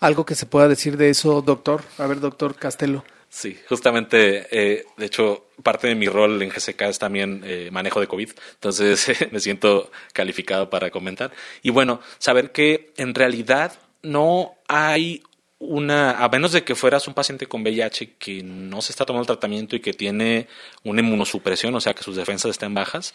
algo 0.01 0.25
que 0.25 0.35
se 0.35 0.47
pueda 0.47 0.69
decir 0.69 0.97
de 0.97 1.11
eso, 1.11 1.43
doctor? 1.43 1.83
A 1.99 2.07
ver, 2.07 2.21
doctor 2.21 2.55
Castelo. 2.55 3.05
Sí, 3.35 3.59
justamente, 3.69 4.47
eh, 4.53 4.85
de 4.97 5.07
hecho, 5.07 5.47
parte 5.65 5.89
de 5.89 5.97
mi 5.97 6.07
rol 6.07 6.41
en 6.41 6.51
GCK 6.51 6.83
es 6.83 7.01
también 7.01 7.43
eh, 7.45 7.69
manejo 7.73 7.99
de 7.99 8.07
COVID, 8.07 8.31
entonces 8.53 9.09
me 9.33 9.41
siento 9.41 9.91
calificado 10.13 10.71
para 10.71 10.93
comentar. 10.93 11.33
Y 11.61 11.71
bueno, 11.71 12.01
saber 12.19 12.53
que 12.53 12.93
en 12.97 13.13
realidad 13.13 13.77
no 14.03 14.55
hay 14.69 15.25
una, 15.59 16.13
a 16.13 16.29
menos 16.29 16.53
de 16.53 16.63
que 16.63 16.77
fueras 16.77 17.09
un 17.09 17.15
paciente 17.15 17.47
con 17.47 17.63
VIH 17.63 18.13
que 18.21 18.45
no 18.45 18.81
se 18.81 18.93
está 18.93 19.05
tomando 19.05 19.25
el 19.25 19.37
tratamiento 19.37 19.75
y 19.75 19.81
que 19.81 19.95
tiene 19.95 20.47
una 20.85 21.01
inmunosupresión, 21.01 21.75
o 21.75 21.81
sea 21.81 21.93
que 21.93 22.05
sus 22.05 22.15
defensas 22.15 22.53
estén 22.53 22.73
bajas, 22.73 23.15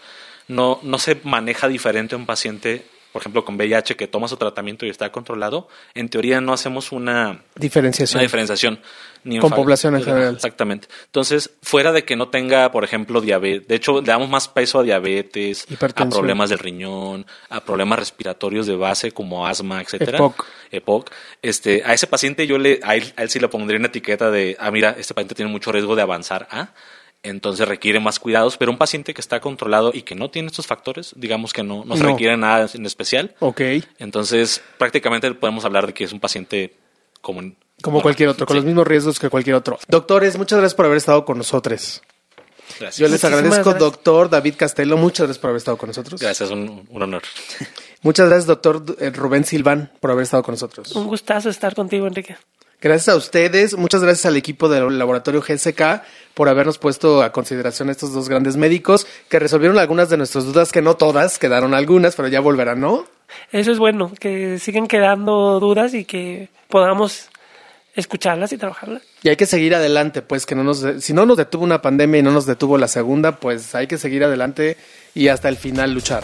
no, 0.49 0.81
no 0.83 0.99
se 0.99 1.15
maneja 1.23 1.69
diferente 1.69 2.15
a 2.15 2.17
un 2.17 2.25
paciente 2.25 2.83
por 3.11 3.21
ejemplo, 3.21 3.43
con 3.43 3.55
VIH 3.55 3.95
que 3.95 4.07
toma 4.07 4.27
su 4.27 4.37
tratamiento 4.37 4.85
y 4.85 4.89
está 4.89 5.11
controlado, 5.11 5.67
en 5.93 6.09
teoría 6.09 6.41
no 6.41 6.53
hacemos 6.53 6.91
una 6.91 7.41
diferenciación. 7.55 8.17
Una 8.17 8.23
diferenciación 8.23 8.79
ni 9.23 9.39
con 9.39 9.51
población 9.51 9.95
en 9.95 10.03
general. 10.03 10.35
Exactamente. 10.35 10.87
Entonces, 11.05 11.51
fuera 11.61 11.91
de 11.91 12.03
que 12.03 12.15
no 12.15 12.29
tenga, 12.29 12.71
por 12.71 12.83
ejemplo, 12.83 13.19
diabetes, 13.21 13.67
de 13.67 13.75
hecho, 13.75 14.01
le 14.01 14.07
damos 14.07 14.29
más 14.29 14.47
peso 14.47 14.79
a 14.79 14.83
diabetes, 14.83 15.67
a 15.95 16.09
problemas 16.09 16.49
del 16.49 16.59
riñón, 16.59 17.25
a 17.49 17.61
problemas 17.61 17.99
respiratorios 17.99 18.67
de 18.67 18.75
base 18.75 19.11
como 19.11 19.45
asma, 19.45 19.81
etcétera. 19.81 20.17
EPOC. 20.17 20.45
EPOC. 20.71 21.11
Este, 21.41 21.83
a 21.85 21.93
ese 21.93 22.07
paciente 22.07 22.47
yo 22.47 22.57
le, 22.57 22.79
a 22.83 22.95
él, 22.95 23.11
a 23.17 23.23
él 23.23 23.29
sí 23.29 23.39
le 23.39 23.47
pondría 23.47 23.79
una 23.79 23.87
etiqueta 23.87 24.31
de, 24.31 24.55
ah, 24.59 24.71
mira, 24.71 24.95
este 24.97 25.13
paciente 25.13 25.35
tiene 25.35 25.51
mucho 25.51 25.71
riesgo 25.71 25.95
de 25.95 26.01
avanzar 26.01 26.47
a 26.51 26.73
entonces 27.23 27.67
requiere 27.67 27.99
más 27.99 28.19
cuidados, 28.19 28.57
pero 28.57 28.71
un 28.71 28.77
paciente 28.77 29.13
que 29.13 29.21
está 29.21 29.39
controlado 29.41 29.91
y 29.93 30.03
que 30.03 30.15
no 30.15 30.29
tiene 30.29 30.47
estos 30.47 30.67
factores, 30.67 31.13
digamos 31.17 31.51
que 31.53 31.63
no, 31.63 31.83
no 31.85 31.95
se 31.97 32.03
No. 32.03 32.09
requiere 32.11 32.37
nada 32.37 32.69
en 32.73 32.85
especial, 32.85 33.35
Ok. 33.39 33.61
entonces 33.99 34.61
prácticamente 34.77 35.31
podemos 35.33 35.65
hablar 35.65 35.87
de 35.87 35.93
que 35.93 36.03
es 36.05 36.13
un 36.13 36.19
paciente 36.19 36.75
común. 37.21 37.57
Como 37.81 38.01
cualquier 38.01 38.29
otro, 38.29 38.45
con 38.45 38.55
Sí. 38.55 38.57
los 38.59 38.65
mismos 38.65 38.87
riesgos 38.87 39.19
que 39.19 39.29
cualquier 39.29 39.55
otro. 39.55 39.79
Doctores, 39.87 40.37
muchas 40.37 40.59
gracias 40.59 40.75
por 40.75 40.85
haber 40.85 40.97
estado 40.97 41.23
con 41.25 41.37
nosotros. 41.37 42.01
Gracias. 42.79 42.97
Yo 42.97 43.05
les 43.07 43.13
Muchísimas 43.23 43.33
agradezco, 43.33 43.69
gracias. 43.71 43.79
doctor 43.79 44.29
David 44.29 44.53
Castelo, 44.57 44.95
muchas 44.97 45.25
gracias 45.27 45.39
por 45.39 45.49
haber 45.49 45.57
estado 45.57 45.77
con 45.77 45.87
nosotros. 45.87 46.21
Gracias, 46.21 46.51
un, 46.51 46.85
un 46.89 47.01
honor. 47.01 47.23
Muchas 48.01 48.27
gracias, 48.27 48.45
doctor 48.45 48.83
eh, 48.99 49.09
Rubén 49.09 49.43
Silván, 49.43 49.91
por 49.99 50.11
haber 50.11 50.23
estado 50.23 50.43
con 50.43 50.53
nosotros. 50.53 50.91
Un 50.95 51.07
gustazo 51.07 51.49
estar 51.49 51.73
contigo, 51.75 52.05
Enrique. 52.07 52.37
Gracias 52.81 53.09
a 53.09 53.17
ustedes, 53.17 53.77
muchas 53.77 54.01
gracias 54.01 54.25
al 54.25 54.37
equipo 54.37 54.69
del 54.69 54.97
laboratorio 54.97 55.41
GSK 55.41 56.01
por 56.33 56.47
habernos 56.47 56.77
puesto 56.77 57.21
a 57.21 57.33
consideración 57.33 57.89
a 57.89 57.91
estos 57.91 58.13
dos 58.13 58.29
grandes 58.29 58.55
médicos 58.55 59.05
que 59.27 59.37
resolvieron 59.37 59.77
algunas 59.77 60.09
de 60.09 60.15
nuestras 60.15 60.45
dudas, 60.45 60.71
que 60.71 60.81
no 60.81 60.95
todas, 60.95 61.39
quedaron 61.39 61.73
algunas, 61.73 62.15
pero 62.15 62.29
ya 62.29 62.39
volverán, 62.39 62.79
¿no? 62.79 63.05
Eso 63.51 63.73
es 63.73 63.79
bueno, 63.79 64.13
que 64.17 64.59
siguen 64.59 64.87
quedando 64.87 65.59
dudas 65.59 65.93
y 65.93 66.05
que 66.05 66.47
podamos 66.69 67.27
escucharlas 67.95 68.53
y 68.53 68.57
trabajarlas. 68.57 69.03
Y 69.23 69.29
hay 69.29 69.35
que 69.35 69.45
seguir 69.45 69.75
adelante, 69.75 70.21
pues 70.21 70.45
que 70.45 70.55
no 70.55 70.63
nos, 70.63 70.85
si 70.99 71.11
no 71.11 71.25
nos 71.25 71.35
detuvo 71.35 71.65
una 71.65 71.81
pandemia 71.81 72.19
y 72.19 72.23
no 72.23 72.31
nos 72.31 72.45
detuvo 72.45 72.77
la 72.77 72.87
segunda, 72.87 73.35
pues 73.35 73.75
hay 73.75 73.87
que 73.87 73.97
seguir 73.97 74.23
adelante 74.23 74.77
y 75.13 75.27
hasta 75.27 75.49
el 75.49 75.57
final 75.57 75.93
luchar. 75.93 76.23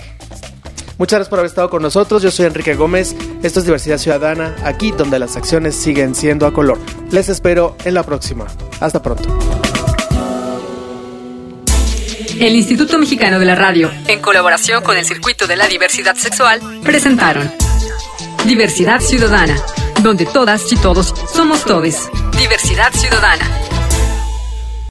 Muchas 0.98 1.18
gracias 1.18 1.30
por 1.30 1.40
haber 1.40 1.50
estado 1.50 1.70
con 1.70 1.82
nosotros. 1.82 2.24
Yo 2.24 2.32
soy 2.32 2.46
Enrique 2.46 2.76
Gómez. 2.76 3.16
Esto 3.44 3.60
es 3.60 3.66
Diversidad 3.66 3.98
Ciudadana, 3.98 4.56
aquí 4.64 4.92
donde 4.92 5.20
las 5.20 5.36
acciones 5.36 5.76
siguen 5.76 6.16
siendo 6.16 6.46
a 6.46 6.54
color. 6.54 6.80
Les 7.12 7.28
espero 7.30 7.76
en 7.84 7.94
la 7.94 8.04
próxima. 8.04 8.46
Hasta 8.80 9.02
pronto. 9.02 9.28
El 12.40 12.56
Instituto 12.56 12.98
Mexicano 12.98 13.40
de 13.40 13.46
la 13.46 13.56
Radio, 13.56 13.90
en 14.08 14.22
colaboración 14.22 14.84
con 14.84 14.98
el 14.98 15.06
Circuito 15.06 15.48
de 15.48 15.56
la 15.56 15.68
Diversidad 15.68 16.16
Sexual, 16.16 16.60
presentaron 16.84 17.50
Diversidad 18.46 19.00
Ciudadana, 19.00 19.56
donde 20.04 20.26
todas 20.26 20.70
y 20.72 20.76
todos 20.76 21.14
somos 21.34 21.64
todes. 21.64 22.10
Diversidad 22.38 22.92
Ciudadana. 22.94 23.75